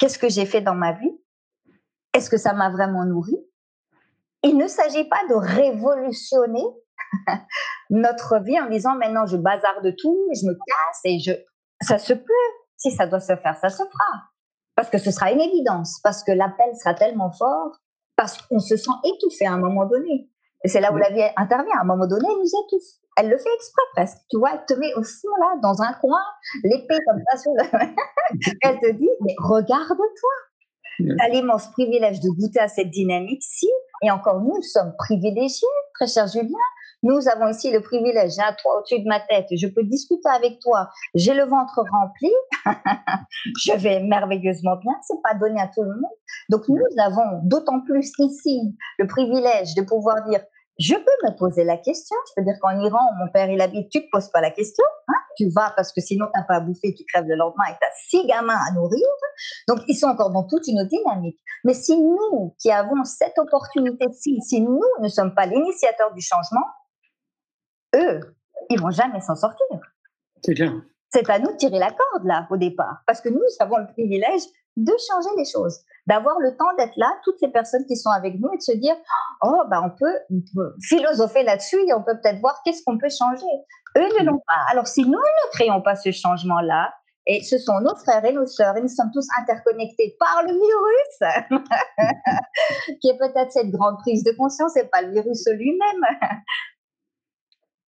[0.02, 1.16] Qu'est-ce que j'ai fait dans ma vie?
[2.12, 3.36] Est-ce que ça m'a vraiment nourri?
[4.42, 6.64] Il ne s'agit pas de révolutionner
[7.90, 11.30] notre vie en disant maintenant je bazarde tout, je me casse et je.
[11.82, 12.32] Ça se peut.
[12.76, 14.24] Si ça doit se faire, ça se fera.
[14.74, 17.78] Parce que ce sera une évidence, parce que l'appel sera tellement fort,
[18.16, 20.28] parce qu'on se sent étouffé à un moment donné.
[20.64, 21.76] Et c'est là où la vie intervient.
[21.78, 23.01] À un moment donné, elle nous étouffe.
[23.16, 24.18] Elle le fait exprès presque.
[24.30, 26.20] Tu vois, elle te met au fond là, dans un coin,
[26.64, 27.62] l'épée comme ça sur le...
[28.62, 30.30] elle te dit, mais regarde-toi.
[30.96, 33.68] Tu as l'immense privilège de goûter à cette dynamique-ci.
[34.02, 36.58] Et encore nous, nous sommes privilégiés, très cher Julien,
[37.02, 40.28] Nous avons ici le privilège, j'ai un toit au-dessus de ma tête, je peux discuter
[40.28, 42.30] avec toi, j'ai le ventre rempli,
[43.64, 46.16] je vais merveilleusement bien, c'est pas donné à tout le monde.
[46.48, 50.42] Donc nous avons d'autant plus ici le privilège de pouvoir dire
[50.78, 52.16] je peux me poser la question.
[52.28, 54.84] Je peux dire qu'en Iran, mon père, il habite, tu te poses pas la question.
[55.08, 57.64] Hein tu vas parce que sinon, tu n'as pas à bouffer, tu crèves le lendemain
[57.68, 59.06] et tu as six gamins à nourrir.
[59.68, 61.38] Donc, ils sont encore dans toute une dynamique.
[61.64, 66.66] Mais si nous, qui avons cette opportunité-ci, si nous ne sommes pas l'initiateur du changement,
[67.94, 68.20] eux,
[68.70, 69.66] ils vont jamais s'en sortir.
[70.44, 70.72] C'est clair.
[71.10, 73.02] C'est à nous de tirer la corde, là, au départ.
[73.06, 74.42] Parce que nous avons le privilège
[74.76, 78.38] de changer les choses, d'avoir le temps d'être là, toutes ces personnes qui sont avec
[78.40, 78.94] nous et de se dire,
[79.42, 80.18] oh, bah, on peut,
[80.82, 83.46] philosopher là-dessus et on peut peut-être voir qu'est-ce qu'on peut changer.
[83.96, 84.64] Eux ne l'ont pas.
[84.70, 86.92] Alors, si nous ne créons pas ce changement-là,
[87.26, 90.52] et ce sont nos frères et nos sœurs, et nous sommes tous interconnectés par le
[90.52, 91.62] virus,
[93.00, 96.04] qui est peut-être cette grande prise de conscience, et pas le virus lui-même.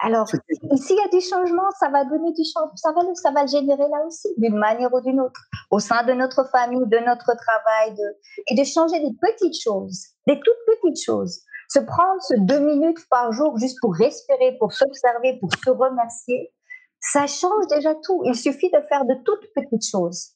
[0.06, 3.44] Alors, s'il y a du changement, ça va donner du changement, ça va, ça va
[3.44, 5.39] le générer là aussi, d'une manière ou d'une autre,
[5.72, 8.04] au sein de notre famille, de notre travail, de,
[8.50, 11.39] et de changer des petites choses, des toutes petites choses.
[11.70, 16.54] Se prendre ce deux minutes par jour juste pour respirer, pour s'observer, pour se remercier,
[17.00, 18.24] ça change déjà tout.
[18.26, 20.34] Il suffit de faire de toutes petites choses.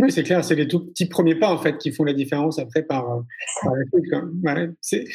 [0.00, 2.58] Oui, c'est clair, c'est les tout petits premiers pas en fait qui font la différence
[2.58, 3.20] après par, euh,
[3.62, 3.74] par
[4.54, 5.10] la suite.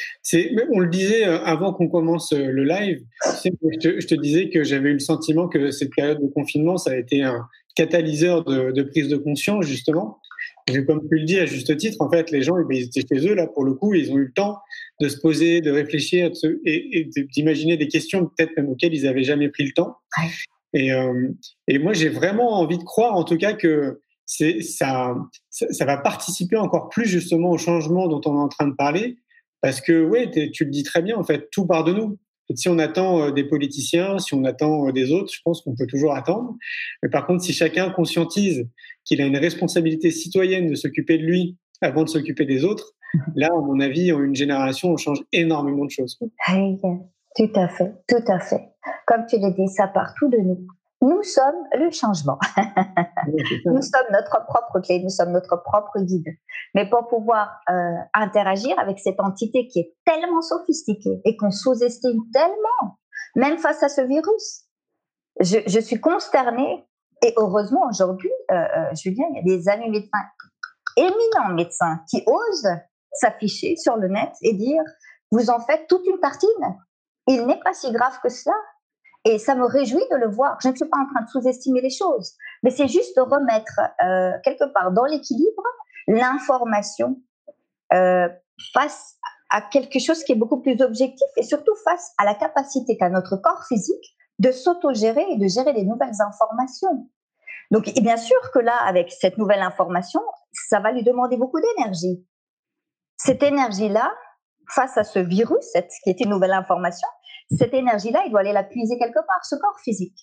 [0.72, 3.02] on le disait euh, avant qu'on commence euh, le live.
[3.44, 6.78] Je te, je te disais que j'avais eu le sentiment que cette période de confinement,
[6.78, 10.20] ça a été un catalyseur de, de prise de conscience justement.
[10.86, 13.34] comme tu le dis à juste titre, en fait, les gens, ils étaient chez eux
[13.34, 14.60] là pour le coup, ils ont eu le temps
[15.02, 16.32] de se poser, de réfléchir
[16.66, 19.98] et, et d'imaginer des questions peut-être même auxquelles ils n'avaient jamais pris le temps.
[20.76, 21.30] Et, euh,
[21.68, 25.16] et moi, j'ai vraiment envie de croire, en tout cas, que c'est ça,
[25.50, 29.18] ça, va participer encore plus justement au changement dont on est en train de parler,
[29.62, 32.18] parce que oui, tu le dis très bien en fait, tout part de nous.
[32.56, 35.76] si on attend euh, des politiciens, si on attend euh, des autres, je pense qu'on
[35.76, 36.56] peut toujours attendre.
[37.04, 38.68] Mais par contre, si chacun conscientise
[39.04, 42.94] qu'il a une responsabilité citoyenne de s'occuper de lui avant de s'occuper des autres,
[43.36, 46.20] là, à mon avis, en une génération, on change énormément de choses.
[47.36, 48.62] tout à fait, tout à fait.
[49.06, 50.66] Comme tu l'as dit, ça part tout de nous.
[51.02, 52.40] Nous sommes le changement.
[53.66, 56.28] nous sommes notre propre clé, nous sommes notre propre guide.
[56.74, 57.74] Mais pour pouvoir euh,
[58.14, 62.98] interagir avec cette entité qui est tellement sophistiquée et qu'on sous-estime tellement,
[63.36, 64.66] même face à ce virus,
[65.40, 66.88] je, je suis consternée.
[67.24, 70.26] Et heureusement, aujourd'hui, euh, euh, Julien, il y a des amis médecins,
[70.98, 72.78] éminents médecins, qui osent
[73.14, 74.84] s'afficher sur le net et dire,
[75.32, 76.50] vous en faites toute une tartine.
[77.28, 78.56] Il n'est pas si grave que cela.
[79.26, 80.58] Et ça me réjouit de le voir.
[80.62, 83.80] Je ne suis pas en train de sous-estimer les choses, mais c'est juste de remettre
[84.04, 85.64] euh, quelque part dans l'équilibre
[86.08, 87.18] l'information
[87.94, 88.30] euh,
[88.74, 89.16] face
[89.50, 93.10] à quelque chose qui est beaucoup plus objectif et surtout face à la capacité qu'a
[93.10, 97.10] notre corps physique de s'autogérer et de gérer les nouvelles informations.
[97.72, 100.22] Donc, et bien sûr que là, avec cette nouvelle information,
[100.70, 102.24] ça va lui demander beaucoup d'énergie.
[103.18, 104.12] Cette énergie-là,
[104.70, 107.08] face à ce virus, cette, qui est une nouvelle information,
[107.52, 110.18] cette énergie-là, il doit aller la puiser quelque part, ce corps physique.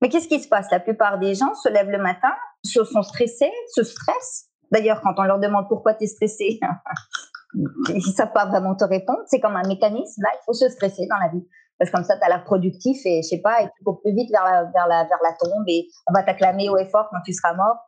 [0.00, 0.70] Mais qu'est-ce qui se passe?
[0.70, 2.32] La plupart des gens se lèvent le matin,
[2.64, 4.50] se sont stressés, se stressent.
[4.70, 6.60] D'ailleurs, quand on leur demande pourquoi tu es stressé,
[7.54, 9.20] ils ne savent pas vraiment te répondre.
[9.26, 10.22] C'est comme un mécanisme.
[10.22, 11.46] Là, il faut se stresser dans la vie.
[11.78, 14.14] Parce que comme ça, tu as l'air productif et, je sais pas, tu cours plus
[14.14, 17.08] vite vers la, vers, la, vers la tombe et on va t'acclamer haut et fort
[17.10, 17.78] quand tu seras mort.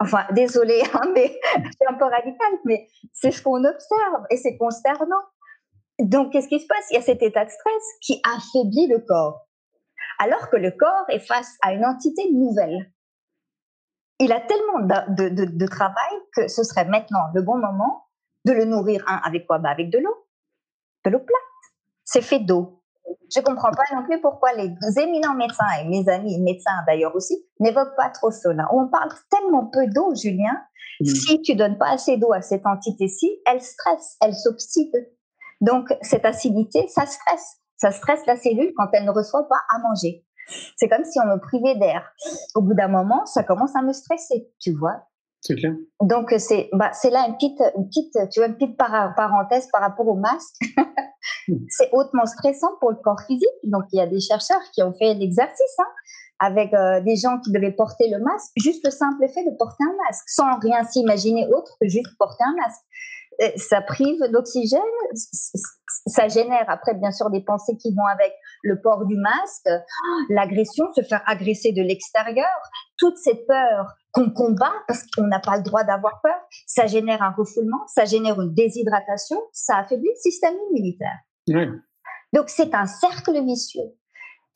[0.00, 4.56] Enfin, désolé, hein, mais c'est un peu radical, mais c'est ce qu'on observe et c'est
[4.58, 5.22] consternant.
[5.98, 6.86] Donc, qu'est-ce qui se passe?
[6.90, 9.46] Il y a cet état de stress qui affaiblit le corps,
[10.18, 12.92] alors que le corps est face à une entité nouvelle.
[14.18, 15.94] Il a tellement de, de, de, travail
[16.34, 18.06] que ce serait maintenant le bon moment
[18.46, 19.04] de le nourrir.
[19.06, 19.58] Un, avec quoi?
[19.58, 20.26] Bah Avec de l'eau.
[21.04, 21.36] De l'eau plate.
[22.04, 22.82] C'est fait d'eau.
[23.34, 27.44] Je comprends pas non plus pourquoi les éminents médecins et mes amis médecins d'ailleurs aussi
[27.60, 28.68] n'évoquent pas trop cela.
[28.72, 30.56] On parle tellement peu d'eau, Julien.
[31.00, 31.04] Mmh.
[31.06, 34.92] Si tu donnes pas assez d'eau à cette entité-ci, elle stresse, elle s'oxyde.
[35.60, 37.58] Donc, cette acidité, ça stresse.
[37.76, 40.24] Ça stresse la cellule quand elle ne reçoit pas à manger.
[40.76, 42.12] C'est comme si on me privait d'air.
[42.54, 45.02] Au bout d'un moment, ça commence à me stresser, tu vois.
[45.40, 45.74] C'est clair.
[46.00, 50.06] Donc, c'est bah, là une petite, une petite, tu vois, une petite parenthèse par rapport
[50.08, 50.56] au masque.
[51.48, 51.58] Hmm.
[51.68, 53.48] c'est hautement stressant pour le corps physique.
[53.64, 55.90] Donc, il y a des chercheurs qui ont fait l'exercice hein,
[56.38, 58.52] avec euh, des gens qui devaient porter le masque.
[58.56, 62.44] Juste le simple fait de porter un masque, sans rien s'imaginer autre que juste porter
[62.44, 62.82] un masque.
[63.56, 64.80] Ça prive d'oxygène,
[66.06, 69.68] ça génère après bien sûr des pensées qui vont avec le port du masque,
[70.30, 72.48] l'agression, se faire agresser de l'extérieur,
[72.96, 77.22] toutes ces peurs qu'on combat parce qu'on n'a pas le droit d'avoir peur, ça génère
[77.22, 81.18] un refoulement, ça génère une déshydratation, ça affaiblit le système immunitaire.
[82.32, 83.94] Donc c'est un cercle vicieux.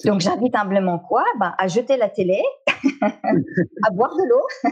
[0.05, 1.25] Donc j'invite humblement quoi?
[1.39, 2.43] Ben, À jeter la télé,
[3.03, 4.43] à boire de l'eau,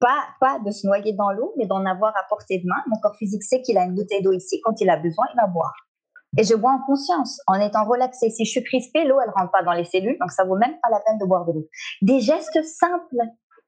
[0.00, 2.82] pas, pas de se noyer dans l'eau, mais d'en avoir à portée de main.
[2.88, 5.36] Mon corps physique sait qu'il a une bouteille d'eau ici, quand il a besoin, il
[5.36, 5.74] va boire.
[6.38, 8.30] Et je bois en conscience, en étant relaxé.
[8.30, 10.74] Si je suis crispée, l'eau, elle rentre pas dans les cellules, donc ça vaut même
[10.82, 11.68] pas la peine de boire de l'eau.
[12.02, 13.16] Des gestes simples,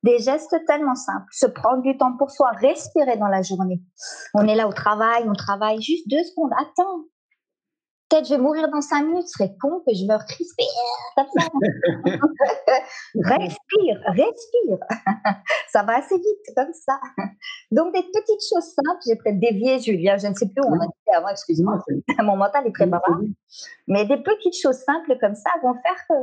[0.03, 1.27] des gestes tellement simples.
[1.33, 3.83] Se prendre du temps pour soi, respirer dans la journée.
[4.35, 6.53] On est là au travail, on travaille juste deux secondes.
[6.57, 7.05] Attends,
[8.13, 10.65] peut-être je vais mourir dans cinq minutes, ce serait con que je me crispée
[13.15, 14.79] respire, respire.
[15.71, 17.01] ça va assez vite comme ça.
[17.71, 20.81] Donc des petites choses simples, j'ai peut-être dévié Julia, je ne sais plus où on
[20.81, 21.79] a dit avant, excusez-moi,
[22.21, 23.21] mon mental est très bavard.
[23.89, 26.15] Mais des petites choses simples comme ça vont faire que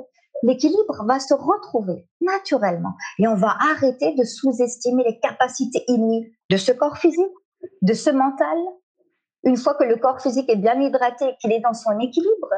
[0.43, 2.93] l'équilibre va se retrouver naturellement.
[3.17, 7.33] Et on va arrêter de sous-estimer les capacités inouïes de ce corps physique,
[7.81, 8.57] de ce mental,
[9.49, 12.49] une fois que le corps physique est bien hydraté, qu'il est dans son équilibre,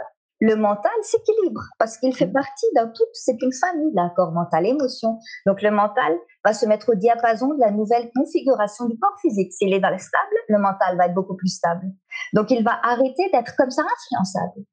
[0.42, 4.66] le mental s'équilibre parce qu'il fait partie d'un tout, c'est une famille, là, corps mental,
[4.66, 5.20] émotion.
[5.46, 9.54] Donc le mental va se mettre au diapason de la nouvelle configuration du corps physique.
[9.54, 11.86] S'il est dans le stable, le mental va être beaucoup plus stable.
[12.34, 14.66] Donc il va arrêter d'être comme ça influençable.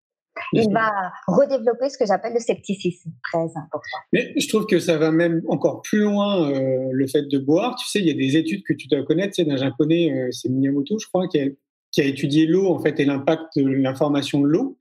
[0.53, 0.91] Il va
[1.27, 3.99] redévelopper ce que j'appelle le scepticisme, très important.
[4.13, 7.75] Mais je trouve que ça va même encore plus loin euh, le fait de boire.
[7.77, 10.29] Tu sais, il y a des études que tu dois connaître, c'est d'un japonais, euh,
[10.31, 11.47] c'est Miyamoto, je crois, qui a
[11.91, 14.77] qui a étudié l'eau en fait et l'impact de l'information de l'eau.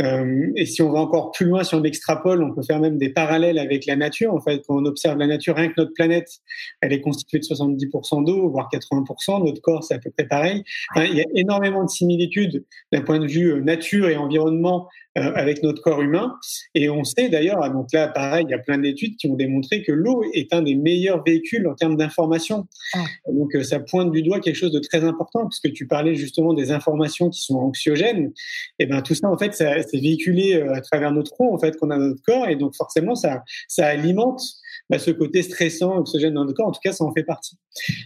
[0.00, 2.96] Euh, et si on va encore plus loin, si on extrapole, on peut faire même
[2.96, 4.32] des parallèles avec la nature.
[4.32, 6.28] En fait, quand on observe la nature, rien que notre planète,
[6.80, 9.44] elle est constituée de 70% d'eau, voire 80%.
[9.44, 10.62] Notre corps, c'est à peu près pareil.
[10.96, 15.30] il y a énormément de similitudes d'un point de vue euh, nature et environnement euh,
[15.34, 16.36] avec notre corps humain.
[16.74, 19.34] Et on sait d'ailleurs, ah, donc là, pareil, il y a plein d'études qui ont
[19.34, 22.66] démontré que l'eau est un des meilleurs véhicules en termes d'information.
[22.94, 23.04] Ah.
[23.30, 26.72] Donc ça pointe du doigt quelque chose de très important, puisque tu parlais justement des
[26.72, 28.32] informations qui sont anxiogènes.
[28.78, 31.58] Et ben tout ça, en fait, ça, c'est véhiculé euh, à travers notre tronc, en
[31.58, 34.40] fait, qu'on a dans notre corps, et donc forcément, ça, ça alimente
[34.90, 36.68] bah, ce côté stressant, oxygène dans notre corps.
[36.68, 37.58] En tout cas, ça en fait partie.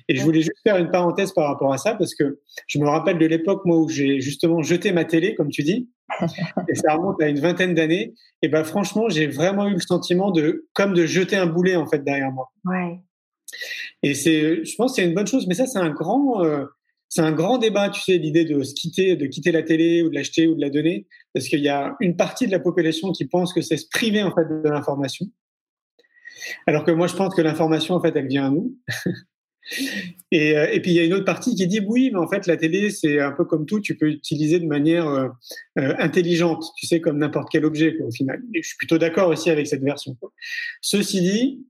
[0.08, 2.88] Et je voulais juste faire une parenthèse par rapport à ça, parce que je me
[2.88, 5.88] rappelle de l'époque, moi, où j'ai justement jeté ma télé, comme tu dis,
[6.68, 8.14] et ça remonte à une vingtaine d'années.
[8.42, 11.86] Et ben franchement, j'ai vraiment eu le sentiment de comme de jeter un boulet en
[11.86, 12.52] fait derrière moi.
[12.64, 13.00] Ouais.
[14.02, 15.46] Et c'est, je pense, que c'est une bonne chose.
[15.46, 16.66] Mais ça, c'est un grand, euh,
[17.08, 20.10] c'est un grand débat, tu sais, l'idée de se quitter, de quitter la télé ou
[20.10, 23.12] de l'acheter ou de la donner, parce qu'il y a une partie de la population
[23.12, 25.26] qui pense que c'est se priver en fait de l'information,
[26.66, 28.76] alors que moi je pense que l'information en fait elle vient à nous.
[30.30, 32.28] et, euh, et, puis il y a une autre partie qui dit oui, mais en
[32.28, 35.28] fait la télé c'est un peu comme tout, tu peux utiliser de manière euh,
[35.78, 38.42] euh, intelligente, tu sais, comme n'importe quel objet au final.
[38.54, 40.16] Et je suis plutôt d'accord aussi avec cette version.
[40.80, 41.66] Ceci dit,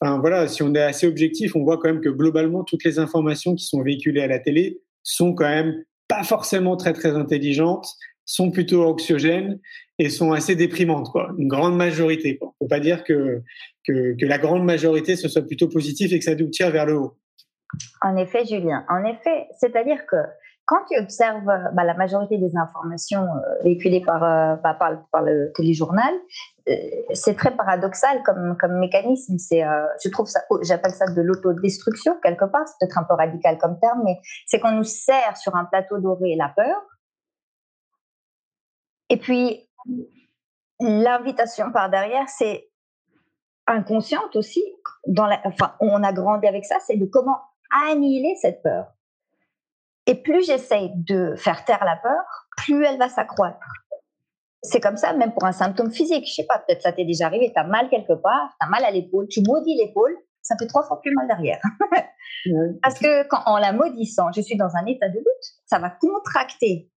[0.00, 2.98] Enfin, voilà, si on est assez objectif, on voit quand même que globalement, toutes les
[2.98, 7.88] informations qui sont véhiculées à la télé sont quand même pas forcément très très intelligentes,
[8.24, 9.58] sont plutôt anxiogènes
[9.98, 11.30] et sont assez déprimantes, quoi.
[11.38, 12.54] Une grande majorité, quoi.
[12.60, 13.42] On peut pas dire que,
[13.86, 16.96] que, la grande majorité ce soit plutôt positif et que ça nous tire vers le
[16.98, 17.16] haut.
[18.02, 18.84] En effet, Julien.
[18.88, 20.16] En effet, c'est-à-dire que
[20.68, 25.50] quand tu observes bah, la majorité des informations euh, véhiculées par, euh, bah, par, le
[25.54, 26.57] téléjournal, euh,
[27.14, 29.38] c'est très paradoxal comme, mécanisme.
[29.38, 29.62] C'est,
[30.02, 32.66] je trouve ça, j'appelle ça de l'autodestruction quelque part.
[32.66, 35.98] C'est peut-être un peu radical comme terme, mais c'est qu'on nous sert sur un plateau
[35.98, 36.76] doré la peur.
[39.10, 39.68] Et puis,
[40.80, 42.70] l'invitation par derrière, c'est
[43.66, 44.62] inconsciente aussi.
[45.44, 47.38] Enfin, on a grandi avec ça, c'est de comment
[47.70, 48.92] annihiler cette peur
[50.08, 53.60] et plus j'essaye de faire taire la peur, plus elle va s'accroître.
[54.62, 56.26] C'est comme ça, même pour un symptôme physique.
[56.26, 58.68] Je sais pas, peut-être ça t'est déjà arrivé, tu as mal quelque part, tu as
[58.68, 61.60] mal à l'épaule, tu maudis l'épaule, ça fait trois fois plus mal derrière.
[62.82, 65.90] Parce que quand, en la maudissant, je suis dans un état de lutte, ça va
[65.90, 66.90] contracter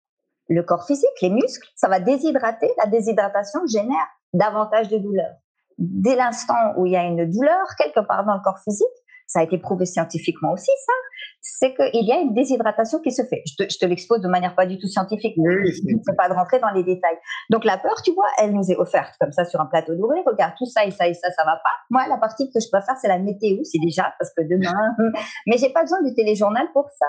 [0.47, 2.69] le corps physique, les muscles, ça va déshydrater.
[2.83, 5.31] La déshydratation génère davantage de douleur.
[5.77, 8.87] Dès l'instant où il y a une douleur quelque part dans le corps physique,
[9.27, 10.93] ça a été prouvé scientifiquement aussi, ça,
[11.41, 13.43] c'est qu'il y a une déshydratation qui se fait.
[13.45, 16.33] Je te, l'expose de manière pas du tout scientifique, mais je ne sais pas de
[16.33, 17.17] rentrer dans les détails.
[17.49, 20.21] Donc la peur, tu vois, elle nous est offerte comme ça sur un plateau doré.
[20.25, 21.73] Regarde, tout ça et ça et ça, ça va pas.
[21.89, 24.73] Moi, la partie que je faire, c'est la météo, c'est déjà parce que demain.
[25.47, 27.07] mais j'ai pas besoin du téléjournal pour ça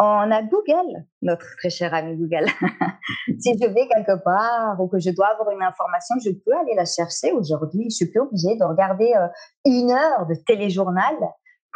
[0.00, 2.46] on a Google, notre très cher ami Google.
[3.38, 6.74] si je vais quelque part ou que je dois avoir une information, je peux aller
[6.74, 7.84] la chercher aujourd'hui.
[7.90, 9.28] Je suis plus obligée de regarder euh,
[9.66, 11.14] une heure de téléjournal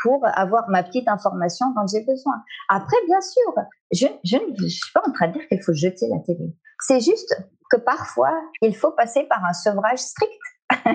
[0.03, 2.35] pour avoir ma petite information quand j'ai besoin.
[2.69, 3.55] Après, bien sûr,
[3.93, 6.55] je, je ne suis pas en train de dire qu'il faut jeter la télé.
[6.81, 7.35] C'est juste
[7.71, 10.33] que parfois, il faut passer par un sevrage strict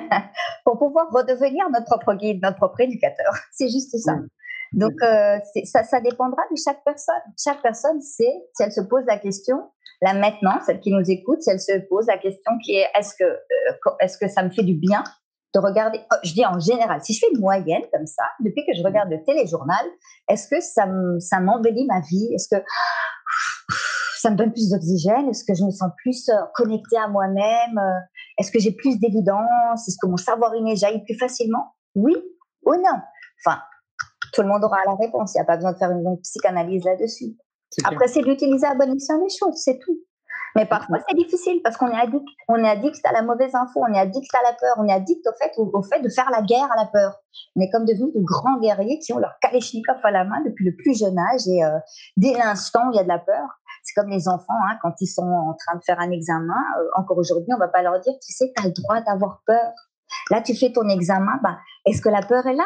[0.65, 3.33] pour pouvoir redevenir notre propre guide, notre propre éducateur.
[3.51, 4.15] C'est juste ça.
[4.71, 7.15] Donc, euh, ça, ça dépendra de chaque personne.
[7.43, 9.57] Chaque personne sait si elle se pose la question,
[10.01, 13.15] là maintenant, celle qui nous écoute, si elle se pose la question qui est est-ce
[13.15, 15.03] que, euh, est-ce que ça me fait du bien
[15.53, 18.65] de regarder, oh, je dis en général, si je fais une moyenne comme ça, depuis
[18.65, 19.85] que je regarde le téléjournal,
[20.29, 22.29] est-ce que ça m'embellit ma vie?
[22.33, 22.63] Est-ce que
[24.19, 25.29] ça me donne plus d'oxygène?
[25.29, 27.77] Est-ce que je me sens plus euh, connectée à moi-même?
[27.77, 27.99] Euh,
[28.37, 29.87] Est-ce que j'ai plus d'évidence?
[29.87, 31.73] Est-ce que mon savoir inné jaillit plus facilement?
[31.95, 32.15] Oui
[32.65, 32.99] ou non?
[33.45, 33.59] Enfin,
[34.33, 35.33] tout le monde aura la réponse.
[35.33, 37.37] Il n'y a pas besoin de faire une longue psychanalyse là-dessus.
[37.85, 39.99] Après, c'est d'utiliser à bon escient les choses, c'est tout.
[40.55, 42.25] Mais parfois, c'est difficile parce qu'on est addict.
[42.47, 44.93] On est addict à la mauvaise info, on est addict à la peur, on est
[44.93, 47.15] addict au fait, au, fait de faire la guerre à la peur.
[47.55, 50.65] On est comme devenus de grands guerriers qui ont leur kalachnikov à la main depuis
[50.65, 51.77] le plus jeune âge et euh,
[52.17, 54.93] dès l'instant où il y a de la peur, c'est comme les enfants, hein, quand
[54.99, 57.99] ils sont en train de faire un examen, euh, encore aujourd'hui, on va pas leur
[57.99, 59.71] dire, tu sais, tu as le droit d'avoir peur.
[60.31, 62.65] Là, tu fais ton examen, bah, est-ce que la peur est là?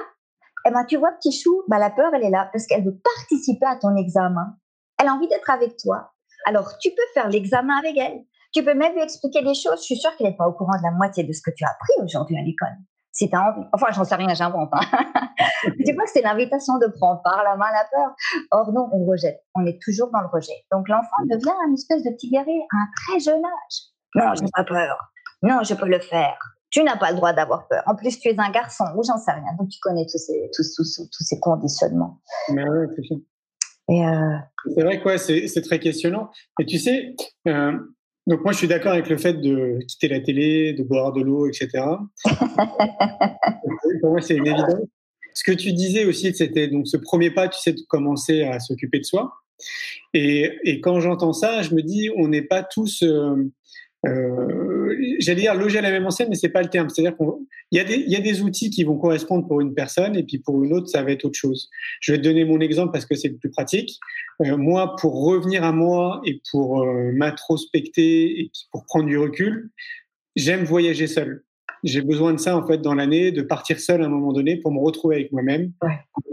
[0.65, 2.97] Eh ben, tu vois, petit chou, bah, la peur, elle est là parce qu'elle veut
[2.97, 4.55] participer à ton examen.
[4.99, 6.13] Elle a envie d'être avec toi.
[6.45, 8.23] Alors, tu peux faire l'examen avec elle.
[8.53, 9.79] Tu peux même lui expliquer des choses.
[9.79, 11.63] Je suis sûre qu'elle n'est pas au courant de la moitié de ce que tu
[11.63, 12.77] as appris aujourd'hui à l'école.
[13.11, 13.65] Si tu as envie.
[13.73, 14.69] Enfin, j'en sais rien, j'invente.
[14.73, 14.81] Hein.
[15.85, 18.15] tu vois que c'est l'invitation de prendre par la main la peur.
[18.51, 19.43] Or, non, on rejette.
[19.55, 20.65] On est toujours dans le rejet.
[20.71, 23.77] Donc, l'enfant devient un espèce de petit guerrier à un très jeune âge.
[24.15, 24.97] Non, je n'ai pas peur.
[25.41, 26.37] Non, je peux le faire.
[26.69, 27.83] Tu n'as pas le droit d'avoir peur.
[27.85, 29.53] En plus, tu es un garçon ou j'en sais rien.
[29.59, 32.19] Donc, tu connais tous ces, tous, tous, tous ces conditionnements.
[32.49, 32.63] Mais
[33.89, 34.37] euh,
[34.73, 36.29] c'est vrai que c'est très questionnant.
[36.59, 37.15] Et tu sais,
[37.47, 37.73] euh,
[38.27, 41.21] donc moi je suis d'accord avec le fait de quitter la télé, de boire de
[41.21, 41.69] l'eau, etc.
[44.01, 44.75] Pour moi c'est une évidence.
[45.33, 48.59] Ce que tu disais aussi, c'était donc ce premier pas, tu sais, de commencer à
[48.59, 49.33] s'occuper de soi.
[50.13, 53.51] Et, et quand j'entends ça, je me dis, on n'est pas tous euh,
[55.19, 56.89] j'allais dire loger à la même enseigne, mais c'est pas le terme.
[56.89, 57.27] C'est-à-dire qu'il
[57.71, 60.23] y, a des, il y a des outils qui vont correspondre pour une personne et
[60.23, 61.69] puis pour une autre, ça va être autre chose.
[62.01, 63.99] Je vais te donner mon exemple parce que c'est le plus pratique.
[64.41, 69.69] Euh, moi, pour revenir à moi et pour euh, m'introspecter et pour prendre du recul,
[70.35, 71.43] j'aime voyager seul.
[71.83, 74.57] J'ai besoin de ça en fait dans l'année, de partir seul à un moment donné
[74.57, 75.73] pour me retrouver avec moi-même,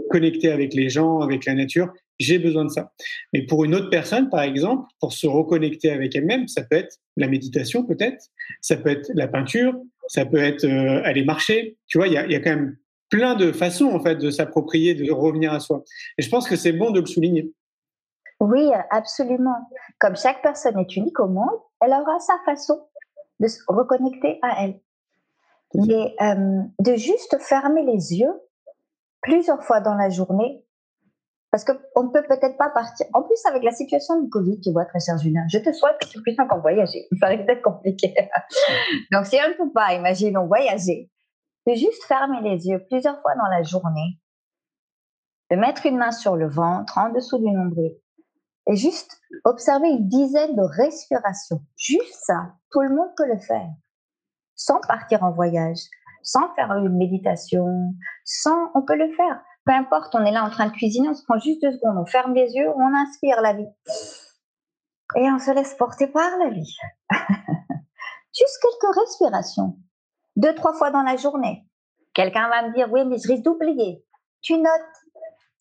[0.09, 2.91] connecter avec les gens, avec la nature j'ai besoin de ça.
[3.33, 6.97] Mais pour une autre personne, par exemple, pour se reconnecter avec elle-même, ça peut être
[7.17, 8.25] la méditation peut-être,
[8.61, 9.73] ça peut être la peinture,
[10.07, 11.77] ça peut être euh, aller marcher.
[11.87, 12.77] Tu vois, il y a, y a, quand même
[13.09, 15.83] plein de façons en fait de s'approprier, de revenir à soi.
[16.17, 17.51] Et je pense que c'est bon de le souligner.
[18.39, 19.55] Oui, absolument.
[19.99, 22.87] Comme chaque personne est unique au monde, elle aura sa façon
[23.39, 24.79] de se reconnecter à elle.
[25.87, 28.33] Et euh, de juste fermer les yeux
[29.21, 30.65] plusieurs fois dans la journée
[31.51, 33.05] parce qu'on ne peut peut-être pas partir.
[33.13, 35.97] En plus, avec la situation du Covid, tu vois, très cher Julien, je te souhaite
[35.99, 37.07] que tu puisses encore voyager.
[37.19, 38.15] Ça risque d'être compliqué.
[39.11, 41.11] Donc, si on ne peut pas, imaginons voyager,
[41.67, 44.19] de juste fermer les yeux plusieurs fois dans la journée,
[45.51, 47.97] de mettre une main sur le ventre, en dessous du nombril,
[48.67, 51.61] et juste observer une dizaine de respirations.
[51.75, 53.69] Juste ça, tout le monde peut le faire,
[54.55, 55.79] sans partir en voyage,
[56.23, 57.93] sans faire une méditation,
[58.23, 59.43] sans, on peut le faire.
[59.71, 62.05] Importe, on est là en train de cuisiner, on se prend juste deux secondes, on
[62.05, 63.69] ferme les yeux, on inspire la vie.
[65.15, 66.77] Et on se laisse porter par la vie.
[68.33, 69.77] juste quelques respirations.
[70.35, 71.65] Deux, trois fois dans la journée.
[72.13, 74.05] Quelqu'un va me dire, oui, mais je risque d'oublier.
[74.41, 74.71] Tu notes.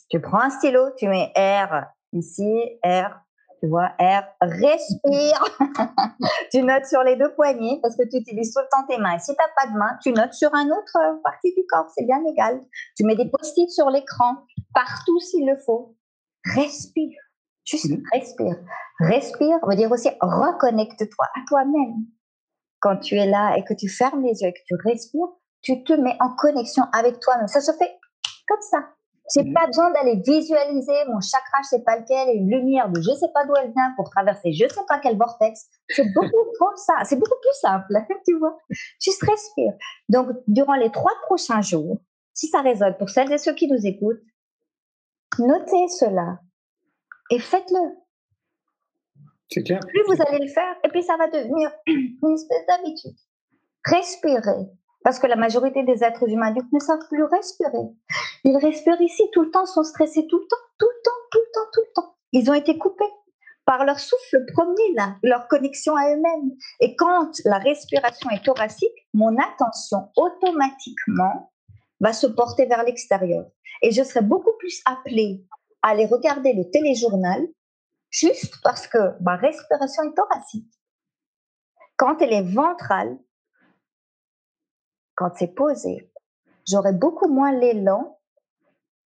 [0.09, 3.21] Tu prends un stylo, tu mets R ici, R
[3.61, 5.45] tu vois, R, respire.
[6.51, 9.17] tu notes sur les deux poignets parce que tu utilises tout le temps tes mains.
[9.17, 11.91] Et si tu n'as pas de main, tu notes sur un autre partie du corps,
[11.95, 12.61] c'est bien égal.
[12.97, 14.37] Tu mets des post-it sur l'écran,
[14.75, 15.95] partout s'il le faut.
[16.55, 17.19] Respire.
[17.65, 18.57] Juste respire.
[18.99, 22.07] Respire veut dire aussi reconnecte-toi à toi-même.
[22.81, 25.29] Quand tu es là et que tu fermes les yeux et que tu respires,
[25.63, 27.47] tu te mets en connexion avec toi-même.
[27.47, 27.99] Ça se fait
[28.49, 28.89] comme ça.
[29.35, 33.01] J'ai pas besoin d'aller visualiser mon chakra, je sais pas lequel, et une lumière de
[33.01, 35.69] je sais pas d'où elle vient pour traverser je sais pas quel vortex.
[35.89, 36.95] C'est beaucoup trop ça.
[37.05, 37.95] C'est beaucoup plus simple,
[38.27, 38.59] tu vois.
[39.01, 39.73] Juste respire.
[40.09, 41.99] Donc, durant les trois prochains jours,
[42.35, 44.23] si ça résonne pour celles et ceux qui nous écoutent,
[45.39, 46.39] notez cela
[47.31, 47.97] et faites-le.
[49.49, 49.81] C'est clair.
[49.81, 53.17] Plus vous allez le faire, et puis ça va devenir une espèce d'habitude.
[53.85, 54.67] Respirez.
[55.03, 57.89] Parce que la majorité des êtres humains ne savent plus respirer.
[58.45, 61.39] Ils respirent ici tout le temps, sont stressés tout le temps, tout le temps, tout
[61.39, 62.17] le temps, tout le temps.
[62.33, 63.05] Ils ont été coupés
[63.67, 66.51] par leur souffle premier, leur connexion à eux-mêmes.
[66.81, 71.53] Et quand la respiration est thoracique, mon attention automatiquement
[72.01, 73.47] va se porter vers l'extérieur.
[73.83, 75.45] Et je serai beaucoup plus appelée
[75.83, 77.47] à aller regarder le téléjournal
[78.11, 80.73] juste parce que ma respiration est thoracique.
[81.97, 83.19] Quand elle est ventrale,
[85.15, 86.11] quand c'est posé,
[86.67, 88.19] j'aurai beaucoup moins l'élan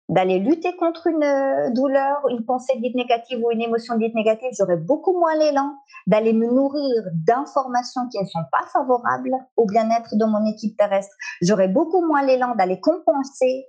[0.09, 4.49] d'aller lutter contre une euh, douleur, une pensée dite négative ou une émotion dite négative,
[4.57, 5.73] j'aurais beaucoup moins l'élan
[6.07, 11.15] d'aller me nourrir d'informations qui ne sont pas favorables au bien-être de mon équipe terrestre.
[11.41, 13.65] J'aurais beaucoup moins l'élan d'aller compenser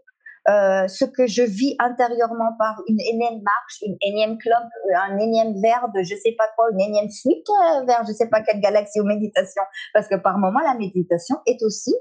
[0.46, 5.58] euh, ce que je vis intérieurement par une énième marche, une énième clope, un énième
[5.62, 8.60] verre de je sais pas quoi, une énième suite euh, vers je sais pas quelle
[8.60, 9.62] galaxie ou méditation.
[9.94, 11.94] Parce que par moment, la méditation est aussi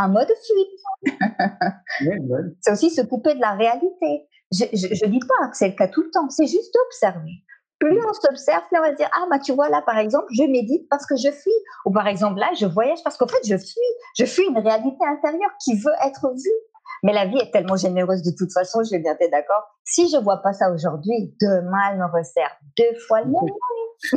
[0.00, 1.16] un mode fuite.
[2.60, 4.26] c'est aussi se couper de la réalité.
[4.52, 7.44] Je, je, dis pas que c'est le cas tout le temps, c'est juste observer.
[7.78, 10.42] Plus on s'observe, plus on va dire ah bah tu vois là par exemple je
[10.42, 11.52] médite parce que je fuis
[11.86, 14.98] ou par exemple là je voyage parce qu'en fait je fuis, je fuis une réalité
[15.06, 16.60] intérieure qui veut être vue.
[17.02, 19.62] Mais la vie est tellement généreuse de toute façon, je vais bien être d'accord?
[19.84, 23.54] Si je vois pas ça aujourd'hui, demain elle me resserre deux fois le même.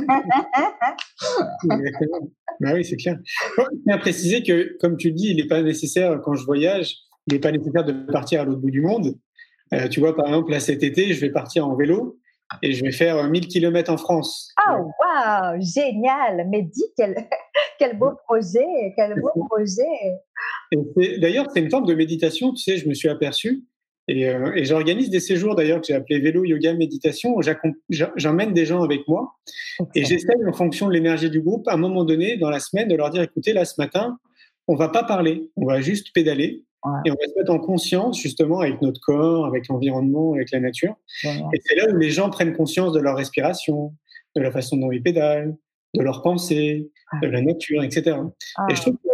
[2.59, 3.17] bah oui, c'est clair.
[3.57, 6.95] Je tiens à préciser que, comme tu dis, il n'est pas nécessaire, quand je voyage,
[7.27, 9.15] il n'est pas nécessaire de partir à l'autre bout du monde.
[9.73, 12.19] Euh, tu vois, par exemple, là, cet été, je vais partir en vélo
[12.61, 14.53] et je vais faire 1000 km en France.
[14.69, 16.47] Oh, waouh, génial!
[16.49, 17.15] Mais dis, quel,
[17.79, 20.19] quel beau projet, quel beau projet!
[21.19, 23.63] D'ailleurs, c'est une forme de méditation, tu sais, je me suis aperçu.
[24.09, 27.35] Et, euh, et j'organise des séjours d'ailleurs que j'ai appelé vélo, yoga, méditation.
[27.89, 29.33] J'emmène des gens avec moi
[29.95, 32.89] et j'essaie en fonction de l'énergie du groupe, à un moment donné dans la semaine,
[32.89, 34.17] de leur dire écoutez, là ce matin,
[34.67, 36.63] on va pas parler, on va juste pédaler.
[37.05, 40.59] Et on va se mettre en conscience justement avec notre corps, avec l'environnement, avec la
[40.59, 40.95] nature.
[41.23, 43.93] Et c'est là où les gens prennent conscience de leur respiration,
[44.35, 45.55] de la façon dont ils pédalent,
[45.93, 46.89] de leurs pensées,
[47.21, 48.17] de la nature, etc.
[48.57, 48.65] Ah.
[48.69, 49.12] Et je trouve que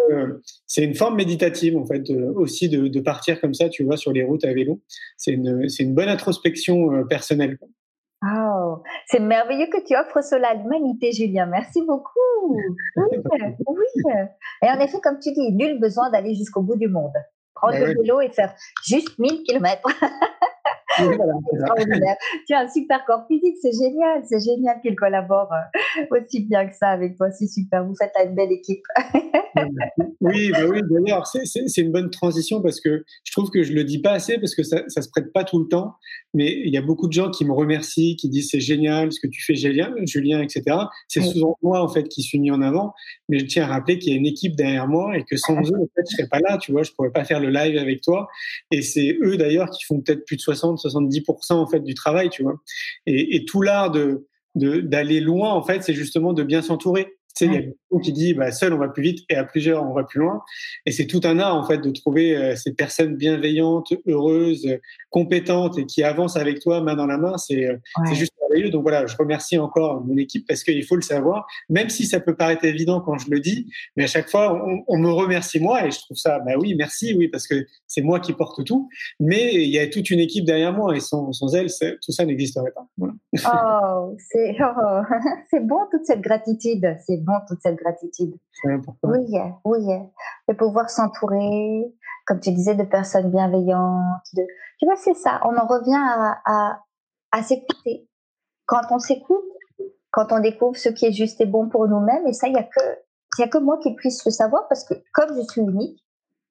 [0.65, 4.11] c'est une forme méditative en fait aussi de, de, partir comme ça, tu vois, sur
[4.11, 4.81] les routes à vélo.
[5.17, 7.57] C'est une, bonne introspection euh, personnelle.
[8.23, 11.45] Oh, c'est merveilleux que tu offres cela à l'humanité, Julien.
[11.45, 12.19] Merci beaucoup.
[12.95, 13.17] Oui,
[13.67, 14.11] oui.
[14.63, 17.13] Et en effet, comme tu dis, nul besoin d'aller jusqu'au bout du monde
[17.59, 18.53] prendre le vélo et faire
[18.85, 19.81] juste 1000 km.
[22.47, 25.57] tu as un super corps physique, c'est génial, c'est génial qu'il collabore euh,
[26.11, 28.83] aussi bien que ça avec toi, c'est super, vous faites une belle équipe.
[30.21, 33.83] oui, bah oui d'ailleurs, c'est une bonne transition parce que je trouve que je le
[33.83, 35.95] dis pas assez parce que ça, ça se prête pas tout le temps,
[36.33, 39.19] mais il y a beaucoup de gens qui me remercient, qui disent c'est génial ce
[39.19, 40.63] que tu fais, Julien, Julien etc.
[41.07, 42.93] C'est souvent moi en fait qui suis mis en avant,
[43.27, 45.59] mais je tiens à rappeler qu'il y a une équipe derrière moi et que sans
[45.59, 47.77] eux, en fait, je serais pas là, tu vois, je pourrais pas faire le live
[47.77, 48.27] avec toi.
[48.71, 52.29] Et c'est eux d'ailleurs qui font peut-être plus de 60, 70% en fait du travail,
[52.29, 52.55] tu vois.
[53.05, 54.27] Et, et tout l'art de
[54.59, 57.15] d'aller loin, en fait, c'est justement de bien s'entourer.
[57.35, 59.35] Tu sais, il y a beaucoup qui dit, bah, seul on va plus vite et
[59.35, 60.41] à plusieurs on va plus loin.
[60.85, 64.67] Et c'est tout un art en fait de trouver euh, ces personnes bienveillantes, heureuses,
[65.11, 67.37] compétentes et qui avancent avec toi main dans la main.
[67.37, 68.15] C'est euh, c'est
[68.71, 72.19] donc voilà, je remercie encore mon équipe parce qu'il faut le savoir, même si ça
[72.19, 75.85] peut paraître évident quand je le dis, mais à chaque fois, on, me remercie moi
[75.85, 78.89] et je trouve ça, bah oui, merci, oui, parce que c'est moi qui porte tout.
[79.19, 82.25] Mais il y a toute une équipe derrière moi et sans, sans elle, tout ça
[82.25, 82.87] n'existerait pas.
[83.01, 88.33] Oh, c'est oh, bon toute cette gratitude, c'est bon toute cette gratitude.
[88.65, 89.09] Important.
[89.09, 89.25] Oui,
[89.63, 89.79] oui,
[90.49, 91.85] de pouvoir s'entourer,
[92.25, 94.27] comme tu disais, de personnes bienveillantes.
[94.33, 94.43] De...
[94.79, 95.39] Tu vois, c'est ça.
[95.45, 96.79] On en revient à, à,
[97.31, 98.08] à s'écouter,
[98.69, 99.43] quand on s'écoute,
[100.11, 102.59] quand on découvre ce qui est juste et bon pour nous-mêmes, et ça, il n'y
[102.59, 106.05] a, que, moi qui puisse le savoir, parce que comme je suis unique,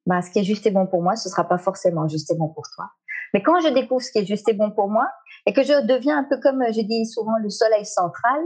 [0.05, 2.37] bah, ce qui est juste et bon pour moi, ce sera pas forcément juste et
[2.37, 2.87] bon pour toi.
[3.33, 5.07] Mais quand je découvre ce qui est juste et bon pour moi,
[5.47, 8.43] et que je deviens un peu comme je dis souvent le soleil central,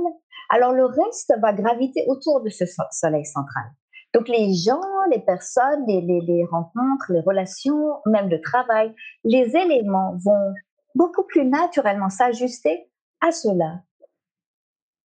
[0.50, 3.64] alors le reste va graviter autour de ce soleil central.
[4.12, 8.94] Donc les gens, les personnes, les rencontres, les relations, même le travail,
[9.24, 10.52] les éléments vont
[10.94, 12.91] beaucoup plus naturellement s'ajuster
[13.22, 13.82] à cela,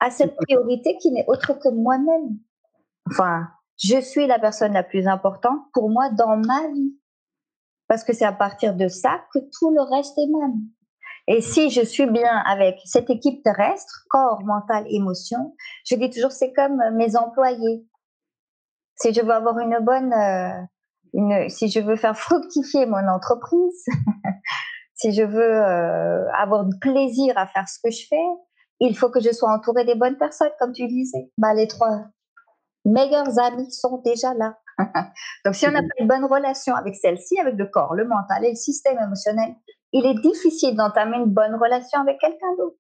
[0.01, 2.39] à cette priorité qui n'est autre que moi-même.
[3.11, 6.97] Enfin, je suis la personne la plus importante pour moi dans ma vie.
[7.89, 10.61] Parce que c'est à partir de ça que tout le reste émane.
[11.27, 15.55] Et si je suis bien avec cette équipe terrestre, corps, mental, émotion,
[15.87, 17.87] je dis toujours c'est comme mes employés.
[18.97, 20.63] Si je veux avoir une bonne, euh,
[21.15, 23.87] une, si je veux faire fructifier mon entreprise,
[24.95, 28.27] si je veux euh, avoir du plaisir à faire ce que je fais,
[28.81, 31.31] il faut que je sois entourée des bonnes personnes, comme tu disais.
[31.39, 32.05] Bah, les trois
[32.85, 34.59] meilleurs amis sont déjà là.
[35.45, 38.45] Donc, si on n'a pas une bonne relation avec celle-ci, avec le corps, le mental
[38.45, 39.55] et le système émotionnel,
[39.93, 42.77] il est difficile d'entamer une bonne relation avec quelqu'un d'autre.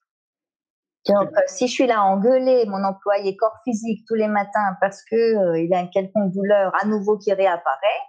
[1.06, 4.76] Donc, euh, si je suis là à engueuler mon employé corps physique tous les matins
[4.80, 8.00] parce que euh, il a une quelconque douleur à nouveau qui réapparaît,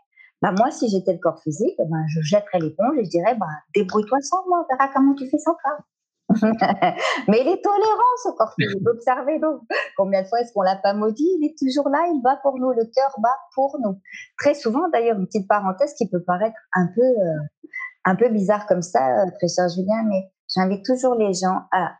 [0.42, 3.48] bah, moi, si j'étais le corps physique, bah, je jetterais l'éponge et je dirais, bah,
[3.74, 5.86] débrouille-toi sans moi, on verra comment tu fais sans toi.
[7.28, 8.82] Mais il est tolérant, ce corps physique.
[8.88, 9.62] Observez donc.
[9.96, 12.58] Combien de fois est-ce qu'on l'a pas maudit Il est toujours là, il bat pour
[12.58, 14.00] nous, le cœur bat pour nous.
[14.38, 17.70] Très souvent, d'ailleurs, une petite parenthèse qui peut paraître un peu, euh,
[18.06, 21.94] un peu bizarre comme ça, euh, Julien, mais j'invite toujours les gens à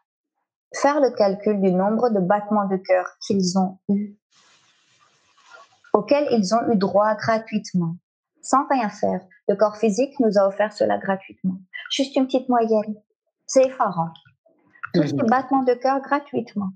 [0.74, 4.16] faire le calcul du nombre de battements de cœur qu'ils ont eu,
[5.94, 7.96] auxquels ils ont eu droit gratuitement,
[8.46, 9.22] sans rien faire.
[9.48, 11.58] Le corps physique nous a offert cela gratuitement.
[11.92, 12.96] Juste une petite moyenne.
[13.48, 14.10] C'est effarant.
[14.94, 16.70] Tous ces battements de cœur gratuitement.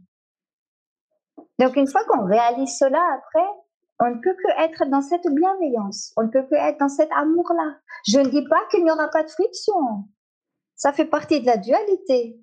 [1.59, 3.47] Donc une fois qu'on réalise cela, après,
[3.99, 7.09] on ne peut que être dans cette bienveillance, on ne peut que être dans cet
[7.11, 7.75] amour-là.
[8.07, 10.05] Je ne dis pas qu'il n'y aura pas de friction.
[10.75, 12.39] Ça fait partie de la dualité.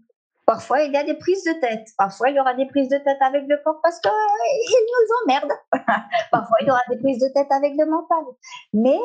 [0.46, 1.88] Parfois, il y a des prises de tête.
[1.98, 5.52] Parfois, il y aura des prises de tête avec le corps parce qu'il nous emmerde.
[6.30, 8.24] Parfois, il y aura des prises de tête avec le mental.
[8.72, 8.98] Mais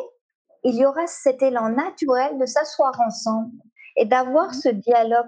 [0.64, 3.52] il y aura cet élan naturel de s'asseoir ensemble
[3.98, 5.28] et d'avoir ce dialogue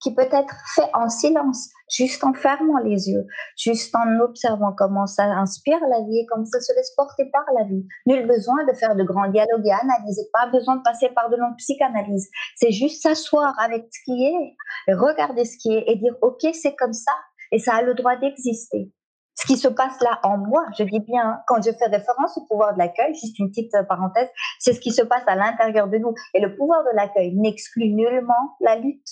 [0.00, 3.26] qui peut être fait en silence, juste en fermant les yeux,
[3.56, 7.44] juste en observant comment ça inspire la vie et comment ça se laisse porter par
[7.56, 7.86] la vie.
[8.06, 11.36] Nul besoin de faire de grands dialogues et analyser, pas besoin de passer par de
[11.36, 12.28] longues psychanalyses.
[12.56, 16.76] C'est juste s'asseoir avec ce qui est, regarder ce qui est et dire, OK, c'est
[16.76, 17.12] comme ça
[17.50, 18.92] et ça a le droit d'exister
[19.38, 22.44] ce qui se passe là en moi, je dis bien, quand je fais référence au
[22.46, 24.28] pouvoir de l'accueil, juste une petite euh, parenthèse,
[24.58, 26.12] c'est ce qui se passe à l'intérieur de nous.
[26.34, 29.06] Et le pouvoir de l'accueil n'exclut nullement la lutte.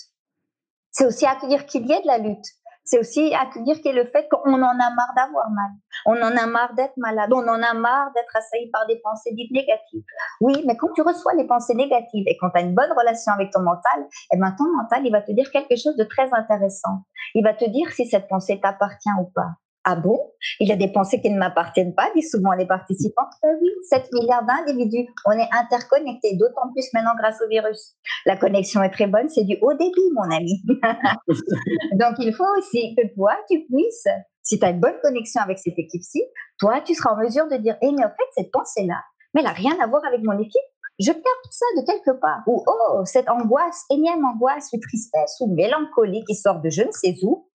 [0.97, 2.45] C'est aussi accueillir qu'il y ait de la lutte.
[2.83, 5.69] C'est aussi accueillir qu'il y ait le fait qu'on en a marre d'avoir mal.
[6.07, 7.31] On en a marre d'être malade.
[7.31, 10.01] On en a marre d'être assailli par des pensées dites négatives.
[10.41, 13.31] Oui, mais quand tu reçois les pensées négatives et quand tu as une bonne relation
[13.31, 16.33] avec ton mental, eh ben, ton mental, il va te dire quelque chose de très
[16.33, 17.03] intéressant.
[17.35, 19.51] Il va te dire si cette pensée t'appartient ou pas.
[19.89, 20.19] Ah bon?
[20.59, 23.29] Il y a des pensées qui ne m'appartiennent pas, disent souvent les participants.
[23.41, 27.95] Ben oui, 7 milliards d'individus, on est interconnectés, d'autant plus maintenant grâce au virus.
[28.25, 30.61] La connexion est très bonne, c'est du haut débit, mon ami.
[31.93, 34.09] Donc il faut aussi que toi, tu puisses,
[34.43, 36.21] si tu as une bonne connexion avec cette équipe-ci,
[36.59, 39.01] toi, tu seras en mesure de dire, eh mais en fait, cette pensée-là,
[39.33, 40.67] mais elle n'a rien à voir avec mon équipe.
[40.99, 42.41] Je capte ça de quelque part.
[42.47, 46.91] Ou, oh, cette angoisse, énième angoisse, ou tristesse, ou mélancolie qui sort de je ne
[46.91, 47.47] sais où,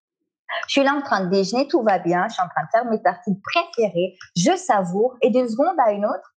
[0.66, 2.68] je suis là en train de déjeuner, tout va bien, je suis en train de
[2.72, 6.34] faire mes tartines préférées, je savoure, et d'une seconde à une autre,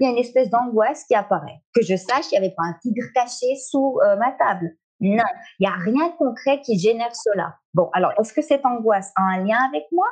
[0.00, 1.60] il y a une espèce d'angoisse qui apparaît.
[1.74, 4.76] Que je sache, il n'y avait pas un tigre caché sous euh, ma table.
[5.00, 5.24] Non,
[5.58, 7.54] il n'y a rien de concret qui génère cela.
[7.72, 10.06] Bon, alors, est-ce que cette angoisse a un lien avec moi?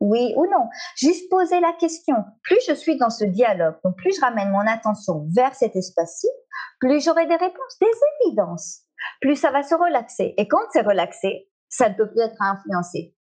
[0.00, 0.68] Oui ou non?
[0.96, 2.14] Juste poser la question.
[2.42, 6.28] Plus je suis dans ce dialogue, donc plus je ramène mon attention vers cet espace-ci,
[6.78, 7.86] plus j'aurai des réponses, des
[8.26, 8.82] évidences.
[9.20, 10.34] Plus ça va se relaxer.
[10.36, 13.14] Et quand c'est relaxé, ça ne peut plus être influencé.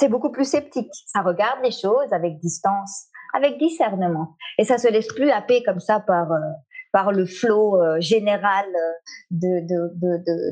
[0.00, 0.90] C'est beaucoup plus sceptique.
[1.06, 4.34] Ça regarde les choses avec distance, avec discernement.
[4.58, 6.38] Et ça se laisse plus happer comme ça par, euh,
[6.92, 8.92] par le flot euh, général euh,
[9.30, 9.60] de,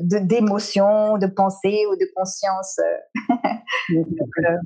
[0.03, 2.79] de, d'émotions, de, pensées ou de conscience.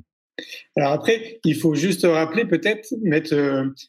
[0.76, 3.34] Alors après, il faut juste rappeler peut-être, mettre,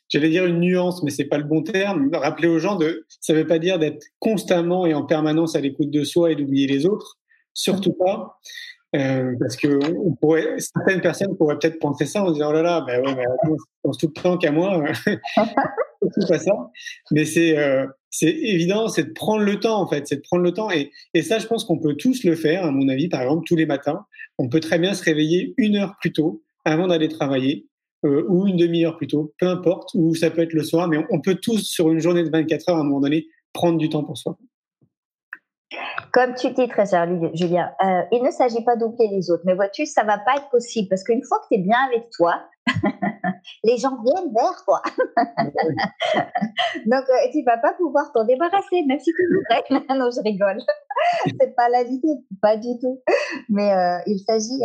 [0.08, 2.10] j'allais dire une nuance, mais c'est pas le bon terme.
[2.14, 5.90] Rappeler aux gens de, ça veut pas dire d'être constamment et en permanence à l'écoute
[5.90, 7.18] de soi et d'oublier les autres
[7.56, 8.38] surtout pas.
[8.96, 12.62] Euh, parce que on pourrait, certaines personnes pourraient peut-être penser ça en disant oh là
[12.62, 14.84] là, ben ouais, je pense tout le temps qu'à moi.
[15.06, 16.54] c'est pas ça.
[17.12, 20.44] Mais c'est euh, c'est évident, c'est de prendre le temps en fait, c'est de prendre
[20.44, 22.64] le temps et, et ça, je pense qu'on peut tous le faire.
[22.64, 24.06] À mon avis, par exemple, tous les matins,
[24.38, 27.68] on peut très bien se réveiller une heure plus tôt avant d'aller travailler.
[28.06, 30.98] Euh, ou une demi-heure plus tôt, peu importe, ou ça peut être le soir, mais
[30.98, 33.80] on, on peut tous, sur une journée de 24 heures, à un moment donné, prendre
[33.80, 34.38] du temps pour soi.
[36.12, 39.44] Comme tu dis très cher Julien, euh, il ne s'agit pas d'oublier les autres.
[39.46, 42.10] Mais vois-tu, ça va pas être possible parce qu'une fois que tu es bien avec
[42.12, 42.42] toi,
[43.64, 44.82] les gens viennent vers toi.
[46.86, 49.64] Donc, euh, tu vas pas pouvoir t'en débarrasser, même si tu voudrais.
[49.96, 50.60] non, je rigole.
[51.40, 52.02] C'est pas la vie,
[52.42, 53.02] pas du tout.
[53.50, 54.62] Mais euh, il s'agit,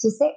[0.00, 0.32] tu sais,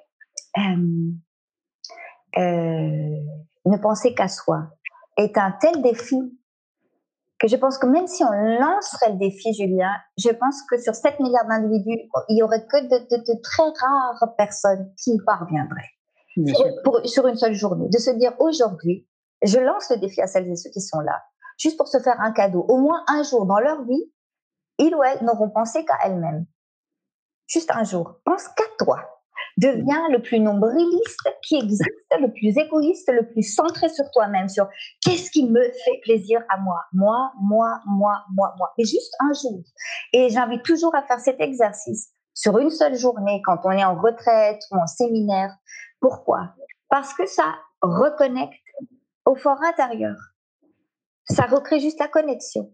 [3.66, 4.70] ne penser qu'à soi
[5.18, 6.18] est un tel défi
[7.40, 10.96] que je pense que même si on lancerait le défi, Julien, je pense que sur
[10.96, 15.92] 7 milliards d'individus, il y aurait que de, très rares personnes qui y parviendraient
[17.06, 17.90] sur, une seule journée.
[17.90, 19.08] De se dire aujourd'hui,
[19.44, 21.22] je lance le défi à celles et ceux qui sont là,
[21.58, 22.66] juste pour se faire un cadeau.
[22.68, 24.12] Au moins un jour dans leur vie,
[24.80, 26.46] ils ou elles n'auront pensé qu'à elles-mêmes.
[27.48, 28.20] Juste un jour.
[28.26, 29.17] Pense qu'à toi
[29.58, 31.84] devient le plus nombriliste qui existe,
[32.20, 34.68] le plus égoïste, le plus centré sur toi-même, sur
[35.04, 38.74] qu'est-ce qui me fait plaisir à moi, moi, moi, moi, moi, moi.
[38.78, 39.62] Et juste un jour.
[40.14, 44.00] Et j'invite toujours à faire cet exercice sur une seule journée quand on est en
[44.00, 45.56] retraite ou en séminaire.
[46.00, 46.54] Pourquoi?
[46.90, 48.54] Parce que ça reconnecte
[49.26, 50.16] au fort intérieur.
[51.26, 52.72] Ça recrée juste la connexion.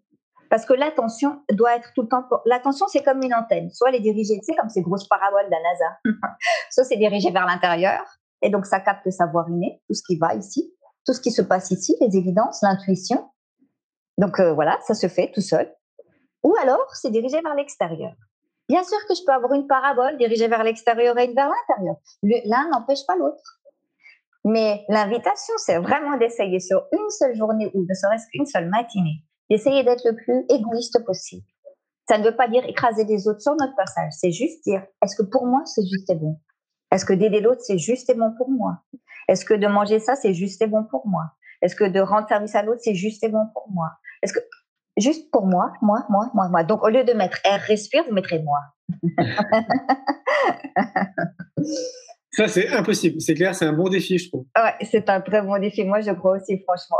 [0.54, 2.26] Parce que l'attention doit être tout le temps.
[2.45, 3.72] L'attention, c'est comme une antenne.
[3.72, 5.97] Soit elle est dirigée, tu sais, comme ces grosses paraboles de la NASA.
[6.70, 8.04] Soit c'est dirigé vers l'intérieur.
[8.43, 10.72] Et donc, ça capte le savoir inné, tout ce qui va ici,
[11.08, 13.32] tout ce qui se passe ici, les évidences, l'intuition.
[14.20, 15.74] Donc, euh, voilà, ça se fait tout seul.
[16.43, 18.14] Ou alors, c'est dirigé vers l'extérieur.
[18.70, 21.95] Bien sûr que je peux avoir une parabole dirigée vers l'extérieur et une vers l'intérieur.
[22.22, 23.60] L'un n'empêche pas l'autre.
[24.45, 29.24] Mais l'invitation, c'est vraiment d'essayer sur une seule journée ou ne serait-ce qu'une seule matinée,
[29.50, 31.46] d'essayer d'être le plus égoïste possible.
[32.08, 34.12] Ça ne veut pas dire écraser les autres sur notre passage.
[34.12, 36.39] C'est juste dire, est-ce que pour moi, c'est juste et bon?
[36.91, 38.80] Est-ce que d'aider l'autre, c'est juste et bon pour moi?
[39.28, 41.24] Est-ce que de manger ça, c'est juste et bon pour moi?
[41.62, 43.91] Est-ce que de rendre service à l'autre, c'est juste et bon pour moi?
[44.22, 44.39] Est-ce que
[44.98, 46.64] juste pour moi, moi, moi, moi, moi?
[46.64, 48.60] Donc au lieu de mettre R respire, vous mettrez moi.
[52.36, 53.22] Ça, c'est impossible.
[53.22, 54.46] C'est clair, c'est un bon défi, je trouve.
[54.58, 55.84] Ouais, c'est un très bon défi.
[55.84, 56.98] Moi, je crois aussi, franchement.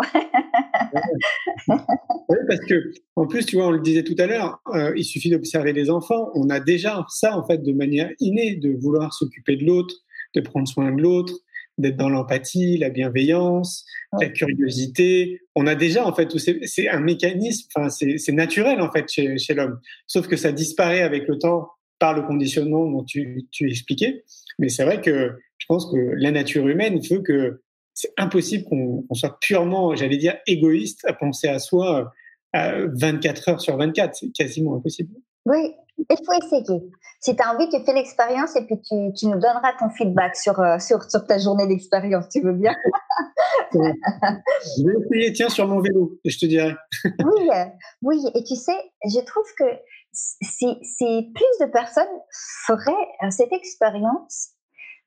[2.30, 5.04] oui, parce que, en plus, tu vois, on le disait tout à l'heure, euh, il
[5.04, 6.30] suffit d'observer les enfants.
[6.36, 9.96] On a déjà ça, en fait, de manière innée, de vouloir s'occuper de l'autre,
[10.36, 11.34] de prendre soin de l'autre,
[11.80, 13.86] d'être dans l'empathie, la bienveillance,
[14.20, 15.42] la curiosité.
[15.56, 19.56] On a déjà, en fait, c'est un mécanisme, enfin, c'est naturel, en fait, chez, chez
[19.56, 19.80] l'homme.
[20.06, 21.70] Sauf que ça disparaît avec le temps
[22.04, 24.26] par le conditionnement dont tu, tu expliquais.
[24.60, 27.62] Mais c'est vrai que je pense que la nature humaine veut que
[27.94, 32.12] c'est impossible qu'on soit purement, j'allais dire, égoïste à penser à soi
[32.52, 34.16] à 24 heures sur 24.
[34.16, 35.16] C'est quasiment impossible.
[35.46, 36.82] Oui, il faut essayer.
[37.22, 40.36] Si tu as envie, tu fais l'expérience et puis tu, tu, nous donneras ton feedback
[40.36, 42.28] sur, euh, sur, sur ta journée d'expérience.
[42.28, 42.76] Tu veux bien?
[43.74, 46.76] Je vais essayer, tiens, sur mon vélo, et je te dirai.
[47.06, 47.66] oui, euh,
[48.02, 49.64] oui, et tu sais, je trouve que
[50.14, 52.20] si, si plus de personnes
[52.66, 54.54] feraient euh, cette expérience,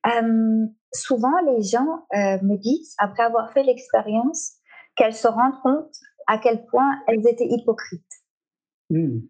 [0.07, 4.53] euh, souvent les gens euh, me disent, après avoir fait l'expérience,
[4.97, 5.95] qu'elles se rendent compte
[6.27, 8.03] à quel point elles étaient hypocrites.
[8.91, 9.21] Hmm.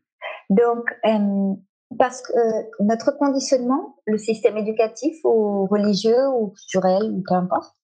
[0.51, 1.55] Donc, euh,
[1.99, 7.75] parce que notre conditionnement, le système éducatif ou religieux ou culturel ou peu importe,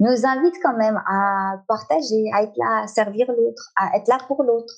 [0.00, 4.18] nous invite quand même à partager, à être là, à servir l'autre, à être là
[4.26, 4.74] pour l'autre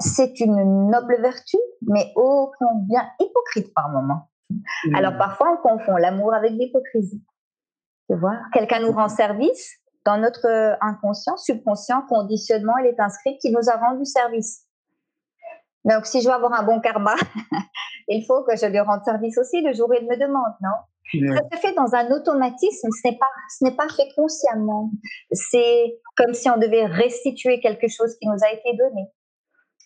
[0.00, 4.28] c'est une noble vertu, mais ô combien hypocrite par moment.
[4.50, 4.94] Mmh.
[4.96, 7.24] Alors parfois, on confond l'amour avec l'hypocrisie.
[8.08, 13.52] Tu vois, quelqu'un nous rend service, dans notre inconscient, subconscient, conditionnement, il est inscrit qu'il
[13.52, 14.66] nous a rendu service.
[15.84, 17.14] Donc, si je veux avoir un bon karma,
[18.08, 21.34] il faut que je lui rende service aussi le jour où il me demande, non?
[21.34, 24.90] Ça se fait dans un automatisme, ce n'est pas, ce n'est pas fait consciemment.
[25.32, 29.08] C'est comme si on devait restituer quelque chose qui nous a été donné.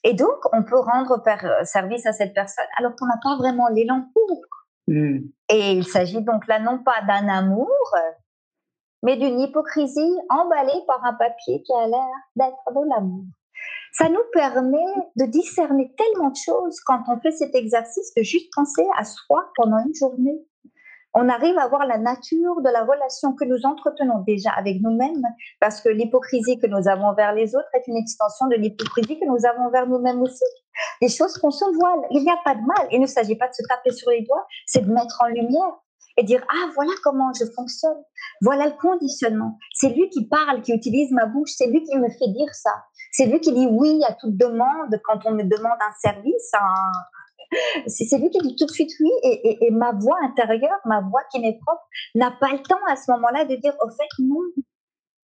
[0.04, 3.68] Et donc, on peut rendre euh, service à cette personne alors qu'on n'a pas vraiment
[3.68, 4.44] l'élan pour.
[4.86, 5.20] Hmm.
[5.48, 7.70] Et il s'agit donc là non pas d'un amour,
[9.02, 13.24] mais d'une hypocrisie emballée par un papier qui a l'air d'être de l'amour.
[13.92, 18.52] Ça nous permet de discerner tellement de choses quand on fait cet exercice de juste
[18.54, 20.44] penser à soi pendant une journée
[21.14, 25.22] on arrive à voir la nature de la relation que nous entretenons déjà avec nous-mêmes,
[25.60, 29.26] parce que l'hypocrisie que nous avons vers les autres est une extension de l'hypocrisie que
[29.26, 30.44] nous avons vers nous-mêmes aussi.
[31.00, 32.00] Des choses qu'on se voile.
[32.10, 32.88] Il n'y a pas de mal.
[32.90, 35.72] Il ne s'agit pas de se taper sur les doigts, c'est de mettre en lumière
[36.16, 38.02] et dire ah voilà comment je fonctionne,
[38.40, 39.58] voilà le conditionnement.
[39.72, 42.70] C'est lui qui parle, qui utilise ma bouche, c'est lui qui me fait dire ça,
[43.12, 46.52] c'est lui qui dit oui à toute demande quand on me demande un service,
[47.86, 51.40] c'est lui qui dit tout de suite oui et, ma voix intérieure, ma voix qui
[51.40, 51.82] m'est propre,
[52.14, 54.40] n'a pas le temps à ce moment-là de dire au fait non.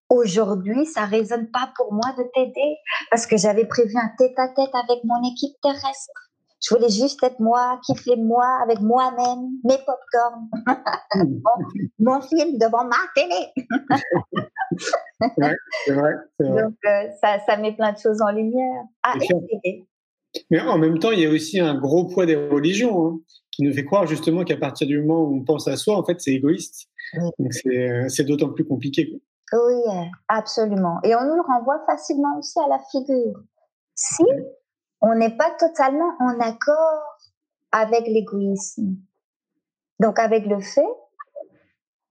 [0.08, 2.76] Aujourd'hui, ça résonne pas pour moi de t'aider
[3.10, 6.30] parce que j'avais prévu un tête-à-tête avec mon équipe terrestre.
[6.62, 10.50] Je voulais juste être moi, kiffer moi, avec moi-même, mes popcorn,
[11.98, 13.50] mon, film devant ma télé.
[15.86, 18.84] c'est vrai, Donc, euh, ça, ça met plein de choses en lumière.
[19.02, 19.14] Ah,
[20.50, 23.20] mais en même temps, il y a aussi un gros poids des religions hein,
[23.50, 26.04] qui nous fait croire justement qu'à partir du moment où on pense à soi, en
[26.04, 26.88] fait, c'est égoïste.
[27.38, 29.20] Donc euh, c'est d'autant plus compliqué.
[29.52, 29.82] Oui,
[30.28, 31.00] absolument.
[31.02, 33.40] Et on nous le renvoie facilement aussi à la figure.
[33.94, 34.22] Si
[35.00, 37.18] on n'est pas totalement en accord
[37.72, 38.96] avec l'égoïsme,
[39.98, 40.86] donc avec le fait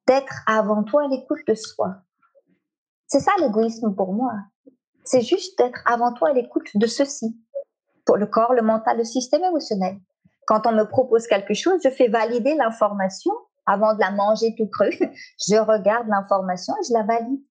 [0.07, 1.95] d'être avant tout à l'écoute de soi.
[3.07, 4.33] C'est ça l'égoïsme pour moi.
[5.03, 7.35] C'est juste d'être avant tout à l'écoute de ceci
[8.15, 9.99] le corps, le mental, le système émotionnel.
[10.45, 13.31] Quand on me propose quelque chose, je fais valider l'information
[13.65, 14.89] avant de la manger tout cru.
[15.47, 17.41] Je regarde l'information et je la valide.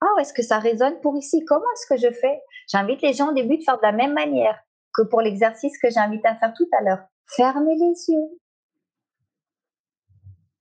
[0.00, 1.44] Ah, est-ce que ça résonne pour ici?
[1.44, 2.42] Comment est-ce que je fais?
[2.70, 4.58] J'invite les gens au début de faire de la même manière
[4.92, 7.04] que pour l'exercice que j'invite à faire tout à l'heure.
[7.26, 8.38] Fermez les yeux.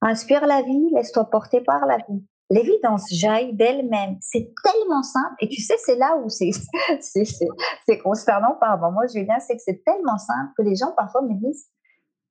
[0.01, 4.17] Inspire la vie, laisse-toi porter par la vie l'évidence jaillit d'elle-même.
[4.21, 5.35] C'est tellement simple.
[5.39, 6.51] Et tu sais, c'est là où c'est,
[7.01, 11.33] c'est, consternant par moi, Julien, c'est que c'est tellement simple que les gens parfois me
[11.33, 11.67] disent,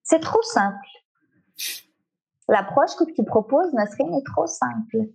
[0.03, 0.77] c'est trop simple.
[2.49, 5.09] L'approche que tu proposes, Nasrine, est trop simple.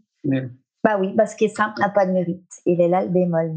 [0.84, 2.50] Bah oui, parce qu'il est simple n'a pas de mérite.
[2.66, 3.52] Il est là le bémol.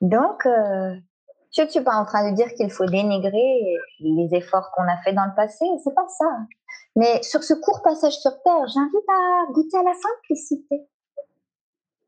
[0.00, 0.94] Donc, euh,
[1.56, 4.96] Je ne suis pas en train de dire qu'il faut dénigrer les efforts qu'on a
[5.04, 6.26] fait dans le passé, c'est pas ça.
[6.96, 10.86] Mais sur ce court passage sur Terre, j'invite à goûter à la simplicité.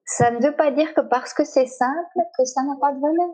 [0.05, 3.01] Ça ne veut pas dire que parce que c'est simple, que ça n'a pas de
[3.01, 3.32] valeur.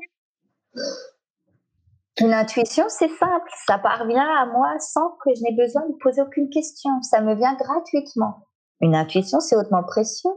[2.21, 3.51] Une intuition, c'est simple.
[3.67, 6.91] Ça parvient à moi sans que je n'ai besoin de poser aucune question.
[7.03, 8.47] Ça me vient gratuitement.
[8.81, 10.31] Une intuition, c'est hautement précieux.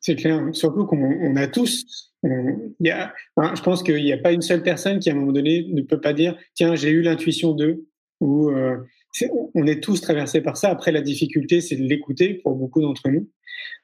[0.00, 0.42] C'est clair.
[0.52, 2.12] Surtout qu'on a tous.
[2.22, 5.16] il y a, je pense qu'il n'y a pas une seule personne qui, à un
[5.16, 7.86] moment donné, ne peut pas dire Tiens, j'ai eu l'intuition d'eux.
[8.20, 8.76] Ou euh,
[9.54, 10.70] on est tous traversés par ça.
[10.70, 13.28] Après, la difficulté, c'est de l'écouter pour beaucoup d'entre nous.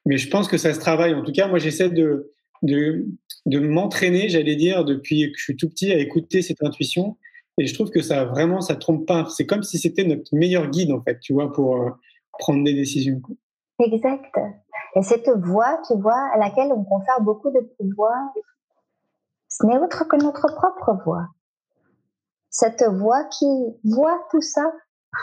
[0.04, 1.14] Mais je pense que ça se travaille.
[1.14, 5.68] En tout cas, moi, j'essaie de, de, m'entraîner, j'allais dire, depuis que je suis tout
[5.68, 7.16] petit, à écouter cette intuition.
[7.58, 9.26] Et je trouve que ça vraiment, ça trompe pas.
[9.30, 11.90] C'est comme si c'était notre meilleur guide, en fait, tu vois, pour euh,
[12.38, 13.20] prendre des décisions.
[13.78, 14.34] Exact.
[14.94, 18.14] Et cette voix, tu vois, à laquelle on confère beaucoup de pouvoir,
[19.48, 21.28] ce n'est autre que notre propre voix.
[22.50, 23.46] Cette voix qui
[23.84, 24.72] voit tout ça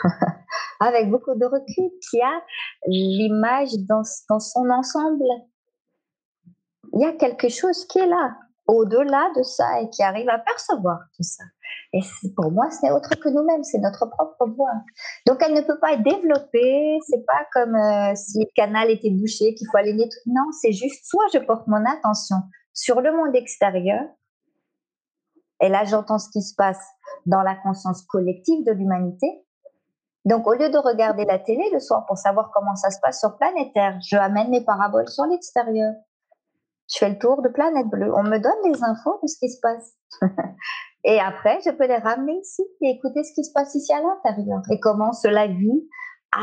[0.80, 2.42] avec beaucoup de recul, qui a
[2.86, 5.24] l'image dans, son ensemble.
[6.92, 8.36] Il y a quelque chose qui est là,
[8.66, 11.44] au-delà de ça, et qui arrive à percevoir tout ça.
[11.92, 12.00] Et
[12.36, 14.72] pour moi, ce n'est autre que nous-mêmes, c'est notre propre voix.
[15.26, 16.98] Donc, elle ne peut pas être développée.
[17.08, 20.22] C'est pas comme euh, si le canal était bouché, qu'il faut aller nettoyer.
[20.26, 22.36] Non, c'est juste soit je porte mon attention
[22.72, 24.02] sur le monde extérieur,
[25.64, 26.84] et là, j'entends ce qui se passe
[27.26, 29.43] dans la conscience collective de l'humanité,
[30.24, 33.20] donc, au lieu de regarder la télé le soir pour savoir comment ça se passe
[33.20, 35.92] sur planète Terre, je amène mes paraboles sur l'extérieur.
[36.90, 38.12] Je fais le tour de planète bleue.
[38.14, 39.96] On me donne les infos de ce qui se passe.
[41.04, 44.00] et après, je peux les ramener ici et écouter ce qui se passe ici à
[44.00, 45.88] l'intérieur et comment cela vit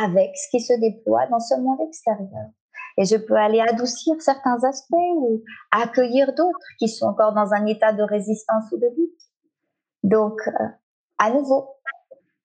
[0.04, 2.50] avec ce qui se déploie dans ce monde extérieur.
[2.98, 7.66] Et je peux aller adoucir certains aspects ou accueillir d'autres qui sont encore dans un
[7.66, 9.22] état de résistance ou de lutte.
[10.04, 10.68] Donc, euh,
[11.18, 11.68] à nouveau,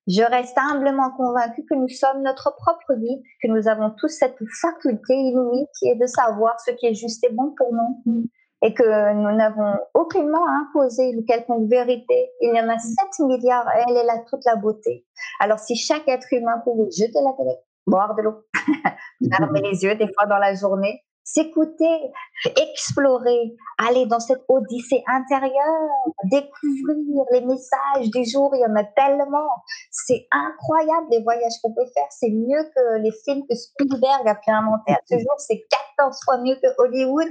[0.07, 4.37] je reste humblement convaincue que nous sommes notre propre guide, que nous avons tous cette
[4.61, 8.29] faculté inouïe qui est de savoir ce qui est juste et bon pour nous
[8.63, 12.31] et que nous n'avons aucunement imposé une quelconque vérité.
[12.41, 15.05] Il y en a 7 milliards et elle est là toute la beauté.
[15.41, 18.45] Alors si chaque être humain pouvait jeter la télé, boire de l'eau,
[19.37, 22.12] fermer les yeux des fois dans la journée s'écouter,
[22.45, 25.91] explorer, aller dans cette odyssée intérieure,
[26.31, 29.49] découvrir les messages du jour, il y en a tellement.
[29.91, 32.07] C'est incroyable les voyages qu'on peut faire.
[32.11, 35.35] C'est mieux que les films que Spielberg a pu inventer à ce jour.
[35.39, 35.66] C'est
[35.99, 37.29] 14 fois mieux que Hollywood.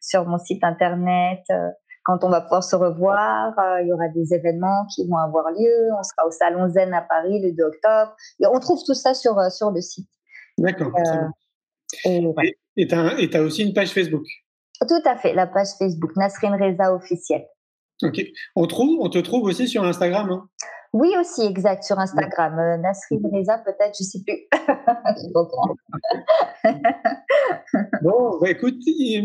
[0.00, 1.42] sur mon site internet.
[2.04, 3.52] Quand on va pouvoir se revoir,
[3.82, 5.90] il y aura des événements qui vont avoir lieu.
[5.98, 8.16] On sera au Salon Zen à Paris le 2 octobre.
[8.40, 10.08] Et on trouve tout ça sur, sur le site.
[10.56, 10.92] D'accord.
[12.06, 14.24] et tu as, aussi une page Facebook
[14.86, 17.46] tout à fait, la page Facebook Nasrin Reza officielle.
[18.02, 18.18] Ok.
[18.56, 20.48] On, trouve, on te trouve aussi sur Instagram hein?
[20.92, 22.58] Oui, aussi, exact, sur Instagram.
[22.58, 24.48] Euh, Nasrin Reza, peut-être, je ne sais plus.
[28.02, 28.74] bon, bah, écoute,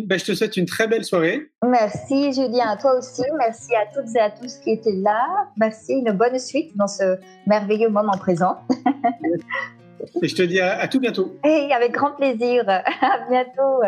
[0.05, 1.49] bah, je te souhaite une très belle soirée.
[1.63, 3.23] Merci, Julien, à toi aussi.
[3.39, 5.49] Merci à toutes et à tous qui étaient là.
[5.57, 8.59] Merci, une bonne suite dans ce merveilleux moment présent.
[10.21, 11.35] Et je te dis à, tout bientôt.
[11.45, 12.63] Et avec grand plaisir.
[12.69, 13.81] À bientôt.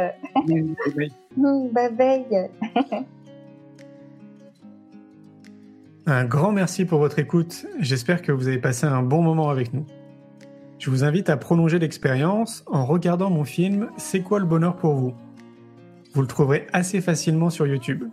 [1.73, 2.25] Bye bye.
[2.29, 3.05] bye,
[6.05, 7.65] Un grand merci pour votre écoute.
[7.79, 9.85] J'espère que vous avez passé un bon moment avec nous.
[10.79, 14.93] Je vous invite à prolonger l'expérience en regardant mon film C'est quoi le bonheur pour
[14.93, 15.13] vous?
[16.13, 18.05] Vous le trouverez assez facilement sur YouTube.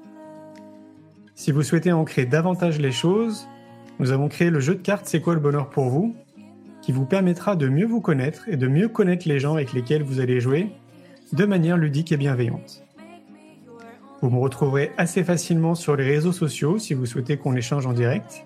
[1.34, 3.48] Si vous souhaitez ancrer davantage les choses,
[3.98, 6.14] nous avons créé le jeu de cartes C'est quoi le bonheur pour vous?
[6.84, 10.02] Qui vous permettra de mieux vous connaître et de mieux connaître les gens avec lesquels
[10.02, 10.68] vous allez jouer
[11.32, 12.82] de manière ludique et bienveillante.
[14.20, 17.94] Vous me retrouverez assez facilement sur les réseaux sociaux si vous souhaitez qu'on échange en
[17.94, 18.44] direct.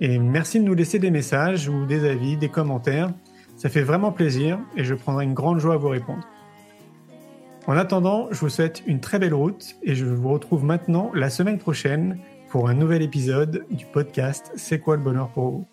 [0.00, 3.12] Et merci de nous laisser des messages ou des avis, des commentaires.
[3.56, 6.22] Ça fait vraiment plaisir et je prendrai une grande joie à vous répondre.
[7.66, 11.28] En attendant, je vous souhaite une très belle route et je vous retrouve maintenant la
[11.28, 12.18] semaine prochaine
[12.50, 15.71] pour un nouvel épisode du podcast C'est quoi le bonheur pour vous?